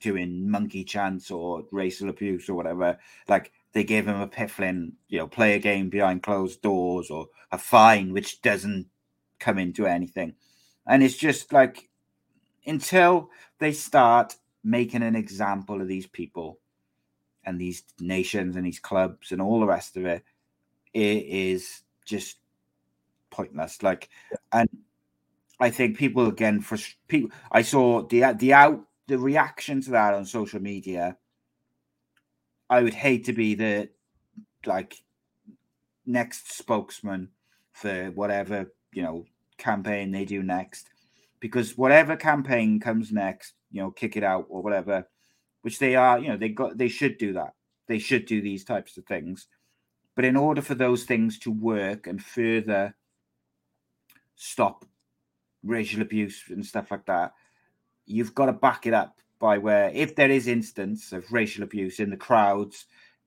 [0.00, 2.98] doing monkey chants or racial abuse or whatever,
[3.28, 7.28] like they give him a piffling, you know, play a game behind closed doors or
[7.52, 8.86] a fine which doesn't
[9.38, 10.34] come into anything.
[10.86, 11.88] And it's just like
[12.66, 16.58] until they start making an example of these people
[17.44, 20.24] and these nations and these clubs and all the rest of it,
[20.92, 22.38] it is just
[23.30, 23.82] pointless.
[23.82, 24.08] Like,
[24.52, 24.68] and
[25.60, 27.30] I think people again for people.
[27.52, 31.16] I saw the the out the reaction to that on social media.
[32.70, 33.90] I would hate to be the
[34.64, 34.94] like
[36.06, 37.28] next spokesman
[37.72, 39.26] for whatever you know
[39.58, 40.88] campaign they do next,
[41.40, 45.06] because whatever campaign comes next, you know, kick it out or whatever,
[45.62, 47.54] which they are, you know, they got they should do that.
[47.88, 49.48] They should do these types of things.
[50.14, 52.94] But in order for those things to work and further
[54.36, 54.84] stop
[55.64, 57.32] racial abuse and stuff like that,
[58.06, 61.98] you've got to back it up by where if there is instance of racial abuse
[62.00, 62.86] in the crowds,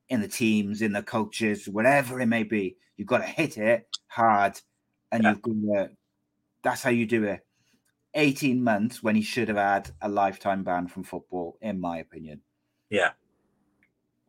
[0.10, 3.88] in the teams, in the coaches, whatever it may be, you've got to hit it
[4.08, 4.62] hard,
[5.12, 5.32] and Yeah.
[5.32, 5.92] you've got to.
[6.64, 7.46] That's how you do it.
[8.16, 12.42] 18 months when he should have had a lifetime ban from football, in my opinion.
[12.90, 13.14] Yeah.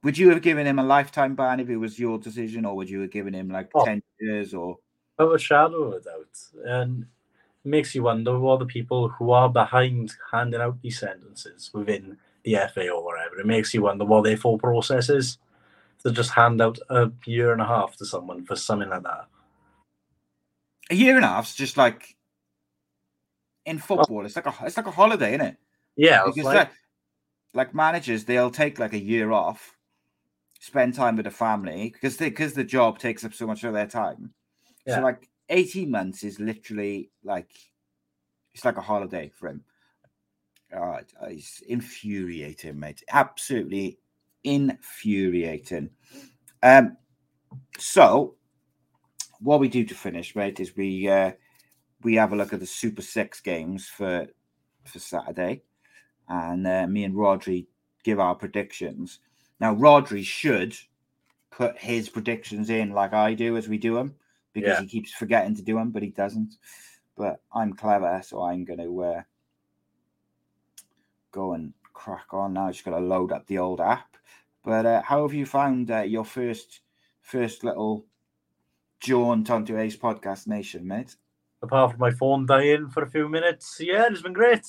[0.02, 2.90] Would you have given him a lifetime ban if it was your decision, or would
[2.90, 3.84] you have given him like Oh.
[3.84, 4.78] 10 years or
[5.18, 6.38] Without a shadow of a doubt.
[6.66, 7.06] And
[7.64, 12.16] makes you wonder who are the people who are behind handing out these sentences within
[12.44, 13.40] the FA or whatever.
[13.40, 15.38] It makes you wonder what their full process is
[16.02, 19.26] to just hand out a year and a half to someone for something like that.
[20.90, 22.14] a year and a half's just like
[23.64, 25.56] in football, it's like a it's like a holiday, isn't it?
[25.96, 26.70] Yeah, Because like, like,
[27.54, 29.74] like managers, they'll take like a year off,
[30.60, 33.72] spend time with the family because they because the job takes up so much of
[33.72, 34.34] their time.
[34.86, 34.96] Yeah.
[34.96, 37.50] So like eighteen months is literally like
[38.54, 39.64] it's like a holiday for him.
[40.74, 43.02] Uh, it's infuriating, mate.
[43.12, 43.98] Absolutely
[44.42, 45.90] infuriating.
[46.62, 46.96] Um,
[47.78, 48.36] so
[49.40, 51.32] what we do to finish, mate, is we uh,
[52.02, 54.26] we have a look at the Super Six games for
[54.84, 55.62] for Saturday,
[56.28, 57.66] and uh, me and Rhodri
[58.02, 59.20] give our predictions.
[59.60, 60.76] Now, Rhodri should
[61.50, 64.14] put his predictions in like I do as we do them
[64.54, 64.80] because Yeah.
[64.80, 66.56] he keeps forgetting to do them, but he doesn't.
[67.16, 69.22] But I'm clever, so I'm going to uh,
[71.30, 72.68] go and crack on now.
[72.68, 74.16] I just got to load up the old app.
[74.64, 76.80] But uh, how have you found uh, your first
[77.20, 78.06] first little
[79.00, 81.16] jaunt onto Ace Podcast Nation, mate?
[81.64, 84.66] apart from my phone dying for a few minutes, yeah, it's been great.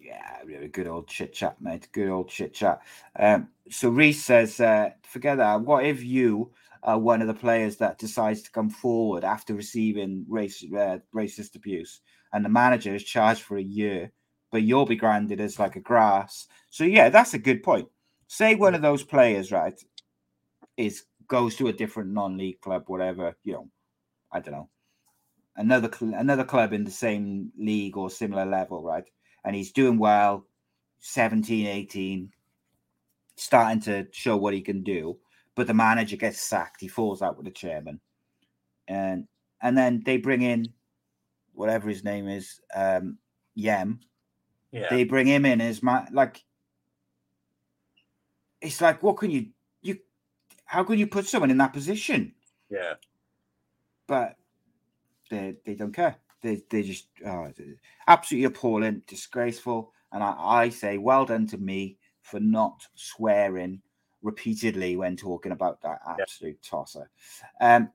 [0.00, 1.88] Yeah, really good old chit chat, mate.
[1.92, 2.82] Good old chit chat.
[3.16, 5.60] Um, so Reese says, uh, forget that.
[5.62, 6.50] What if you
[6.84, 11.56] are one of the players that decides to come forward after receiving race, uh, racist
[11.56, 12.00] abuse,
[12.32, 14.12] and the manager is charged for a year,
[14.52, 16.46] but you'll be granted as like a grass?
[16.70, 17.88] So yeah, that's a good point.
[18.28, 19.74] say one of those players, right,
[20.76, 23.68] is goes to a different non-league club, whatever, you know,
[24.30, 24.68] I don't know,
[25.56, 29.04] another cl- another club in the same league or similar level, right?
[29.44, 30.46] And he's doing well,
[31.00, 32.30] 17, 18,
[33.36, 35.18] starting to show what he can do,
[35.54, 36.80] but the manager gets sacked.
[36.80, 38.00] He falls out with the chairman.
[38.88, 39.26] And
[39.62, 40.66] and then they bring in
[41.54, 43.18] whatever his name is, um,
[43.54, 44.00] Yem.
[44.72, 44.88] Yeah.
[44.90, 46.42] They bring him in as my like
[48.60, 49.46] it's like what can you
[49.82, 49.98] you
[50.64, 52.34] how can you put someone in that position?
[52.70, 52.94] yeah.
[54.06, 54.36] But
[55.30, 56.16] they they don't care.
[56.42, 57.50] They they just oh,
[58.06, 59.92] absolutely appalling, disgraceful.
[60.12, 63.80] And I, I say well done to me for not swearing
[64.24, 67.08] repeatedly when talking about that absolute tosser.
[67.60, 67.90] Um,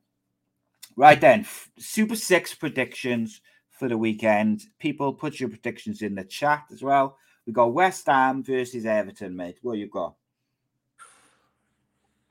[0.95, 1.45] right then,
[1.77, 4.63] Super Six predictions for the weekend.
[4.79, 7.17] People put your predictions in the chat as well.
[7.45, 9.57] We got West Ham versus Everton, mate.
[9.61, 10.15] What you got?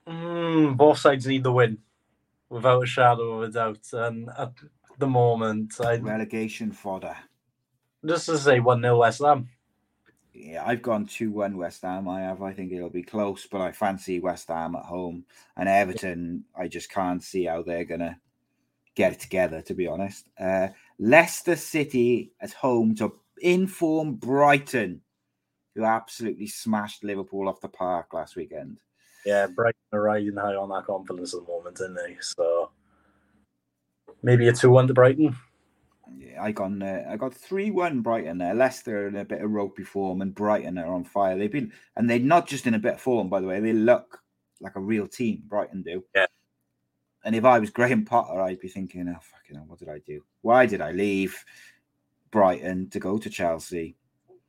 [0.06, 1.78] Mm, both sides need the win,
[2.48, 3.86] without a shadow of a doubt.
[3.92, 4.52] And at
[4.96, 7.16] the moment, I Relegation fodder.
[8.06, 9.48] just to say one 0 West Ham.
[10.40, 12.08] Yeah, I've gone 2 1 West Ham.
[12.08, 12.42] I have.
[12.42, 15.24] I think it'll be close, but I fancy West Ham at home.
[15.56, 18.16] And Everton, I just can't see how they're going to
[18.94, 20.28] get it together, to be honest.
[20.38, 20.68] Uh,
[20.98, 25.00] Leicester City at home to inform Brighton,
[25.74, 28.78] who absolutely smashed Liverpool off the park last weekend.
[29.26, 32.16] Yeah, Brighton are riding high on that confidence at the moment, isn't they?
[32.20, 32.70] So
[34.22, 35.36] maybe a two one to Brighton.
[36.16, 38.54] Yeah, I got uh, I got three one Brighton there.
[38.54, 41.36] Leicester in a bit of ropey form, and Brighton are on fire.
[41.36, 43.60] They've been and they're not just in a bit of form, by the way.
[43.60, 44.20] They look
[44.60, 45.42] like a real team.
[45.46, 46.04] Brighton do.
[46.14, 46.26] Yeah.
[47.24, 49.98] And if I was Graham Potter, I'd be thinking, oh fucking hell, what did I
[49.98, 50.22] do?
[50.42, 51.44] Why did I leave
[52.30, 53.96] Brighton to go to Chelsea?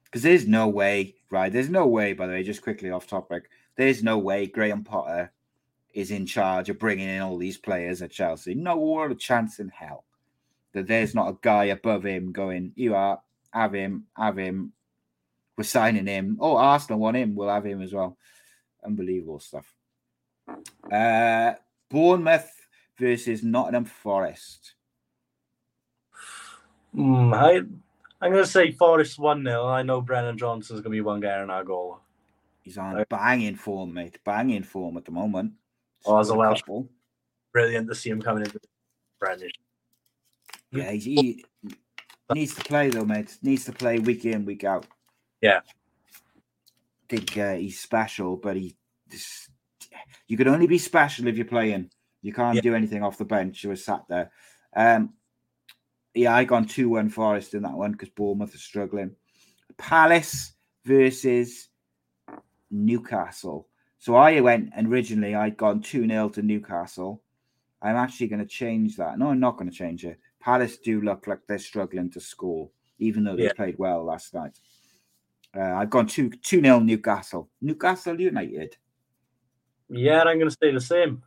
[0.05, 1.51] Because there's no way, right?
[1.51, 3.49] There's no way, by the way, just quickly off topic.
[3.76, 5.32] There's no way Graham Potter
[5.93, 8.53] is in charge of bringing in all these players at Chelsea.
[8.53, 10.05] No what a chance in hell
[10.74, 13.20] that there's not a guy above him going, you are,
[13.51, 14.74] have him, have him.
[15.57, 16.38] We're signing him.
[16.39, 17.36] Oh, Arsenal want him.
[17.36, 18.17] We'll have him as well.
[18.86, 19.74] Unbelievable stuff.
[20.91, 21.53] Uh,
[21.89, 22.49] Bournemouth
[22.97, 24.74] versus Nottingham Forest.
[26.95, 27.57] Mm, I
[28.22, 31.49] I'm gonna say Forest one 0 I know Brennan Johnson's gonna be one guy in
[31.49, 31.99] our goal.
[32.63, 34.20] He's on banging form, mate.
[34.24, 35.53] Banging form at the moment.
[36.05, 36.89] Oh, as a Welsh- couple.
[37.53, 38.59] Brilliant to see him coming into
[39.20, 39.49] Brennan.
[40.72, 41.43] Yeah, he
[42.34, 43.38] needs to play though, mate.
[43.41, 44.86] Needs to play week in, week out.
[45.41, 45.61] Yeah.
[45.65, 48.76] I think uh, he's special, but he
[49.09, 49.49] just,
[50.28, 51.89] you can only be special if you're playing.
[52.22, 52.61] You can't Yeah.
[52.61, 53.63] do anything off the bench.
[53.63, 54.32] You were sat there.
[54.76, 55.13] Um,
[56.13, 59.15] yeah, I gone two one Forest in that one because Bournemouth is struggling.
[59.78, 60.53] Palace
[60.86, 61.70] versus
[62.70, 63.67] Newcastle.
[63.97, 67.22] So I went and originally I'd gone 2 0 to Newcastle.
[67.82, 69.17] I'm actually going to change that.
[69.17, 70.20] No, I'm not going to change it.
[70.50, 73.54] Palace do look like they're struggling to score, even though they Yeah.
[73.54, 74.58] played well last night.
[75.56, 77.50] Uh, I've gone 2 2 0 Newcastle.
[77.62, 78.76] Newcastle United.
[79.89, 81.22] Yeah, I'm gonna say the same.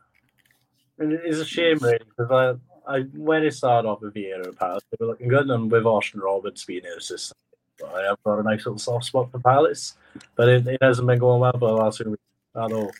[0.99, 4.45] And it is a shame, really, because I, I when it started off with Vieira
[4.45, 7.39] and Palace, they were looking good, and with Osian Roberts being their assistant,
[7.95, 9.95] I have got a nice little soft spot for Palace,
[10.35, 12.23] but it, it hasn't been going well for the last few weeks
[12.55, 12.91] at all.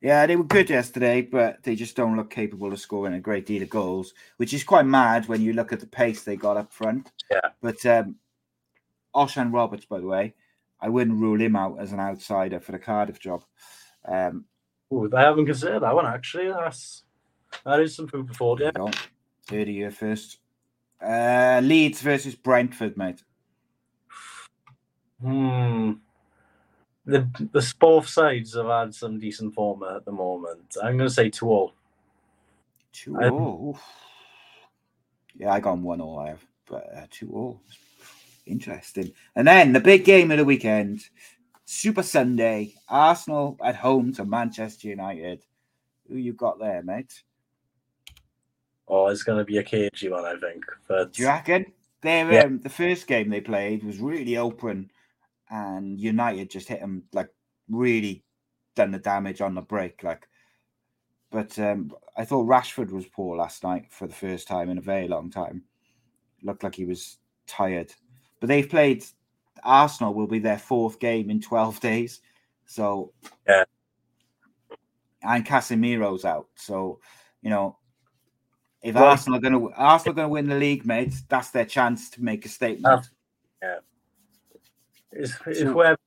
[0.00, 3.46] Yeah, they were good yesterday, but they just don't look capable of scoring a great
[3.46, 6.56] deal of goals, which is quite mad when you look at the pace they got
[6.56, 7.10] up front.
[7.30, 7.40] Yeah.
[7.62, 8.16] But um,
[9.14, 10.34] Osian Roberts, by the way,
[10.80, 13.42] I wouldn't rule him out as an outsider for the Cardiff job.
[14.06, 14.44] Um,
[14.92, 16.48] Ooh, I haven't considered that one actually.
[16.48, 17.04] That's
[17.64, 18.60] that is some food for thought.
[18.60, 18.90] Yeah, go.
[19.50, 20.38] Heard of first.
[21.00, 23.22] Uh, Leeds versus Brentford, mate.
[25.20, 25.92] Hmm.
[27.06, 30.76] The the both sides have had some decent form at the moment.
[30.82, 31.72] I'm going to say two all.
[32.92, 33.78] Two all.
[35.36, 36.18] Yeah, I got one all.
[36.18, 37.60] I have, but uh, two all.
[38.46, 39.12] Interesting.
[39.34, 41.08] And then the big game of the weekend,
[41.64, 45.42] Super Sunday, Arsenal at home to Manchester United.
[46.08, 47.22] Who you got there, mate?
[48.88, 50.64] Oh, it's going to be a cagey one, I think.
[50.88, 51.66] But Do you reckon?
[52.02, 52.40] Their Yeah.
[52.42, 54.90] um, the first game they played was really open,
[55.50, 57.28] and United just hit them like
[57.68, 58.24] really
[58.74, 60.02] done the damage on the break.
[60.02, 60.28] Like,
[61.30, 64.82] but um, I thought Rashford was poor last night for the first time in a
[64.82, 65.62] very long time.
[66.42, 67.92] Looked like he was tired.
[68.40, 69.04] But they've played.
[69.64, 72.20] Arsenal will be their fourth game in twelve days,
[72.66, 73.12] so
[73.48, 73.64] Yeah.
[75.22, 77.00] And Casemiro's out, so
[77.42, 77.78] you know
[78.82, 81.64] if Well- Arsenal are going to Arsenal going to win the league, mate, that's their
[81.64, 83.08] chance to make a statement.
[85.24, 85.98] So- whoever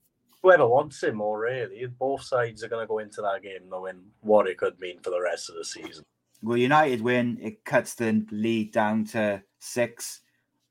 [0.42, 1.86] whoever wants him more really.
[1.88, 5.10] Both sides are going to go into that game knowing what it could mean for
[5.10, 6.06] the rest of the season.
[6.42, 10.22] Well, United win, it cuts the lead down to six.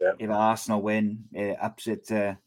[0.01, 2.39] If Arsenal win, it ups it to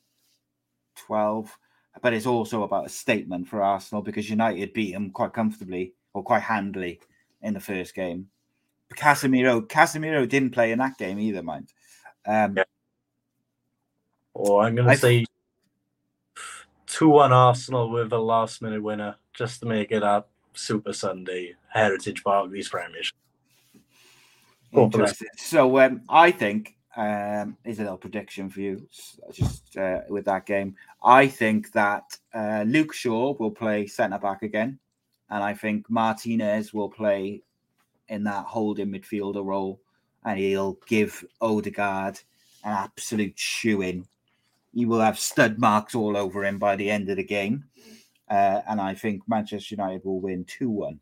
[0.96, 1.56] 12.
[2.02, 6.24] But it's also about a statement for Arsenal because United beat them quite comfortably or
[6.24, 7.02] quite handily
[7.42, 8.28] in the first game.
[8.90, 11.72] But Casemiro, Casemiro didn't play in that game either, mind.
[12.26, 12.64] Um, Yeah.
[14.34, 15.26] Or I'm going to say
[16.92, 21.56] 2 1 Arsenal with a last minute winner just to make it a Super Sunday
[21.70, 23.16] Heritage Barclays Premiership.
[25.38, 28.86] So um, I think um, is a little prediction for you,
[29.32, 30.76] just uh, with that game.
[31.02, 34.78] I think that uh, Luke Shaw will play centre back again,
[35.30, 37.42] and I think Martinez will play
[38.10, 39.80] in that holding midfielder role,
[40.26, 42.20] and he'll give Odegaard
[42.66, 44.06] an absolute shoe-in.
[44.74, 47.66] He will have stud marks all over him by the end of the game,
[48.30, 51.00] uh, and I think Manchester United will win two-one.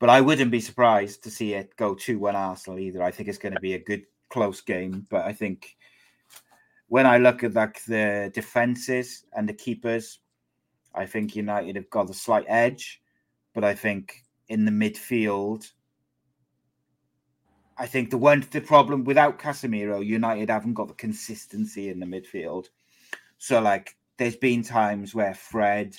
[0.00, 3.02] But I wouldn't be surprised to see it go 2 1 Arsenal either.
[3.02, 5.06] I think it's going to be a good, close game.
[5.10, 5.76] But I think
[6.88, 10.20] when I look at like the defenses and the keepers,
[10.94, 13.02] I think United have got a slight edge.
[13.54, 15.70] But I think in the midfield,
[17.80, 22.04] I think the one the problem without Casemiro, United haven't got the consistency in the
[22.04, 22.66] midfield.
[23.38, 25.96] So like there's been times where Fred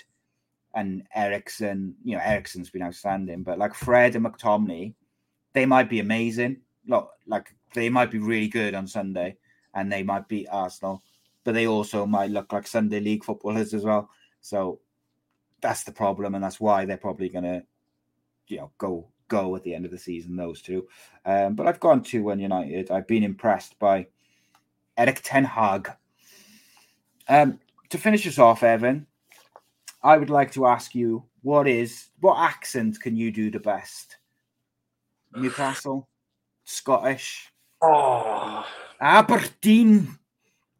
[0.76, 4.94] and Eriksen, you know, Eriksen's been outstanding, but like Fred and McTominay,
[5.53, 6.58] they might be amazing.
[6.86, 9.38] Look, like they might be really good on Sunday
[9.74, 11.02] and they might beat Arsenal,
[11.44, 14.08] but they also might look like Sunday league footballers as well.
[14.41, 14.82] So
[15.62, 17.64] that's the problem, and that's why they're probably gonna,
[18.48, 20.88] you know, go go at the end of the season, those two.
[21.26, 22.91] Um, but I've gone to one United.
[22.91, 24.08] I've been impressed by
[24.98, 25.90] Erik Ten Hag.
[27.30, 27.60] Um,
[27.90, 29.08] to finish us off, Evan,
[30.03, 34.18] I would like to ask you what is what accent can you do the best?
[35.36, 36.10] Newcastle,
[36.66, 37.52] Scottish,
[37.82, 38.66] Oh,
[38.99, 40.18] Aberdeen.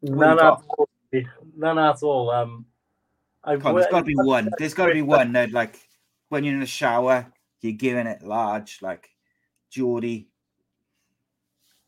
[0.02, 0.88] none at all.
[1.56, 2.30] None at all.
[2.30, 2.66] Um,
[3.44, 4.48] Come there's got to be one.
[4.58, 5.80] There's got to be one that, like,
[6.28, 7.31] when you're in the shower,
[7.62, 9.10] you're giving it large, like
[9.70, 10.28] Geordie.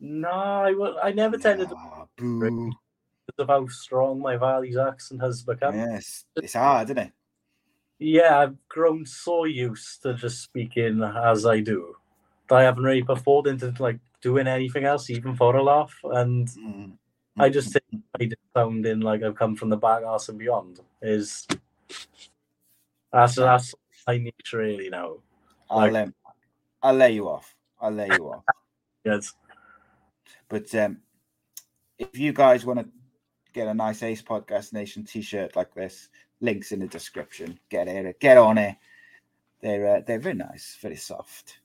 [0.01, 1.77] No, I, I never tended to
[2.17, 2.73] boo.
[3.27, 5.77] because of how strong my Valley's accent has become.
[5.77, 7.13] Yes, it's hard, isn't it?
[7.99, 11.97] Yeah, I've grown so used to just speaking as I do
[12.49, 15.95] that I haven't really put performed into like doing anything else, even for a laugh.
[16.05, 16.99] And Mm.
[17.39, 20.81] I just think I did sounding like I've come from the back arse and beyond
[21.03, 21.47] is
[23.13, 23.75] that's that's
[24.07, 25.17] my niche really now.
[25.75, 26.15] I'll, like- um,
[26.83, 27.55] I'll lay you off.
[27.81, 28.45] I'll lay you off.
[29.05, 29.35] Yes.
[30.49, 30.97] But um,
[31.99, 32.89] if you guys want to
[33.53, 36.09] get a nice Ace Podcast Nation T-shirt like this,
[36.41, 37.59] links in the description.
[37.69, 38.77] Get it, get on it.
[39.61, 41.59] They're uh, they're very nice, very soft.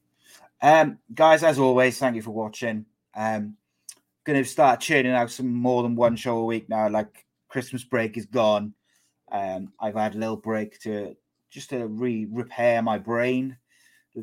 [0.62, 2.86] Um, guys, as always, thank you for watching.
[3.16, 3.56] Um,
[4.26, 6.90] going to start churning out some more than one show a week now.
[6.90, 8.74] Like Christmas break is gone.
[9.32, 11.16] Um, I've had a little break to
[11.50, 13.58] just to re repair my brain,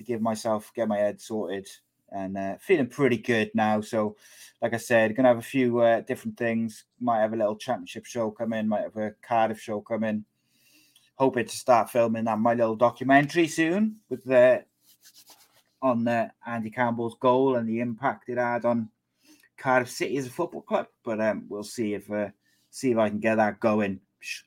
[0.04, 1.68] give myself get my head sorted,
[2.10, 3.80] and uh, feeling pretty good now.
[3.80, 4.16] So,
[4.62, 6.84] like I said, gonna have a few uh, different things.
[7.00, 8.68] Might have a little championship show come in.
[8.68, 10.24] Might have a Cardiff show come in.
[11.16, 14.64] Hoping to start filming that my little documentary soon with the
[15.82, 18.88] on the Andy Campbell's goal and the impact it had on
[19.56, 20.88] Cardiff City as a football club.
[21.04, 22.28] But um, we'll see if uh,
[22.70, 24.00] see if I can get that going.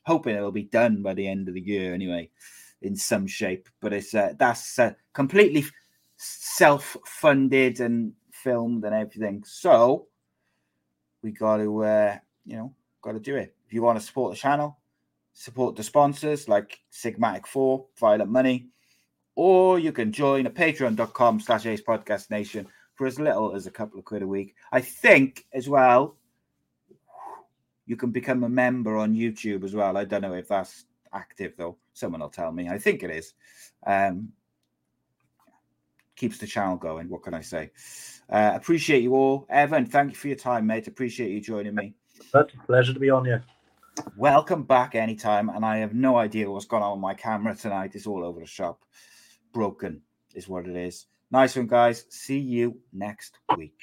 [0.04, 2.30] Hoping it'll be done by the end of the year anyway,
[2.82, 3.68] in some shape.
[3.80, 5.64] But it's uh, that's uh, completely
[6.16, 9.42] self-funded and filmed and everything.
[9.46, 10.06] So
[11.22, 13.54] we got to, uh, you know, got to do it.
[13.66, 14.78] If you want to support the channel,
[15.32, 18.68] support the sponsors like Sigmatic Four, Violent Money,
[19.34, 23.70] or you can join a patreon.com slash ace podcast nation for as little as a
[23.70, 24.54] couple of quid a week.
[24.72, 26.16] I think as well,
[27.86, 29.96] you can become a member on YouTube as well.
[29.96, 31.76] I don't know if that's active though.
[31.92, 32.68] Someone will tell me.
[32.68, 33.34] I think it is.
[33.86, 34.32] Um,
[36.16, 37.08] keeps the channel going.
[37.08, 37.70] What can I say?
[38.28, 39.46] Uh, appreciate you all.
[39.48, 40.86] Evan, thank you for your time, mate.
[40.86, 41.94] Appreciate you joining me.
[42.32, 43.40] But pleasure to be on you.
[44.16, 45.48] Welcome back anytime.
[45.48, 47.92] And I have no idea what's going on with my camera tonight.
[47.94, 48.82] It's all over the shop.
[49.52, 50.02] Broken
[50.34, 51.06] is what it is.
[51.30, 52.04] Nice one, guys.
[52.08, 53.82] See you next week.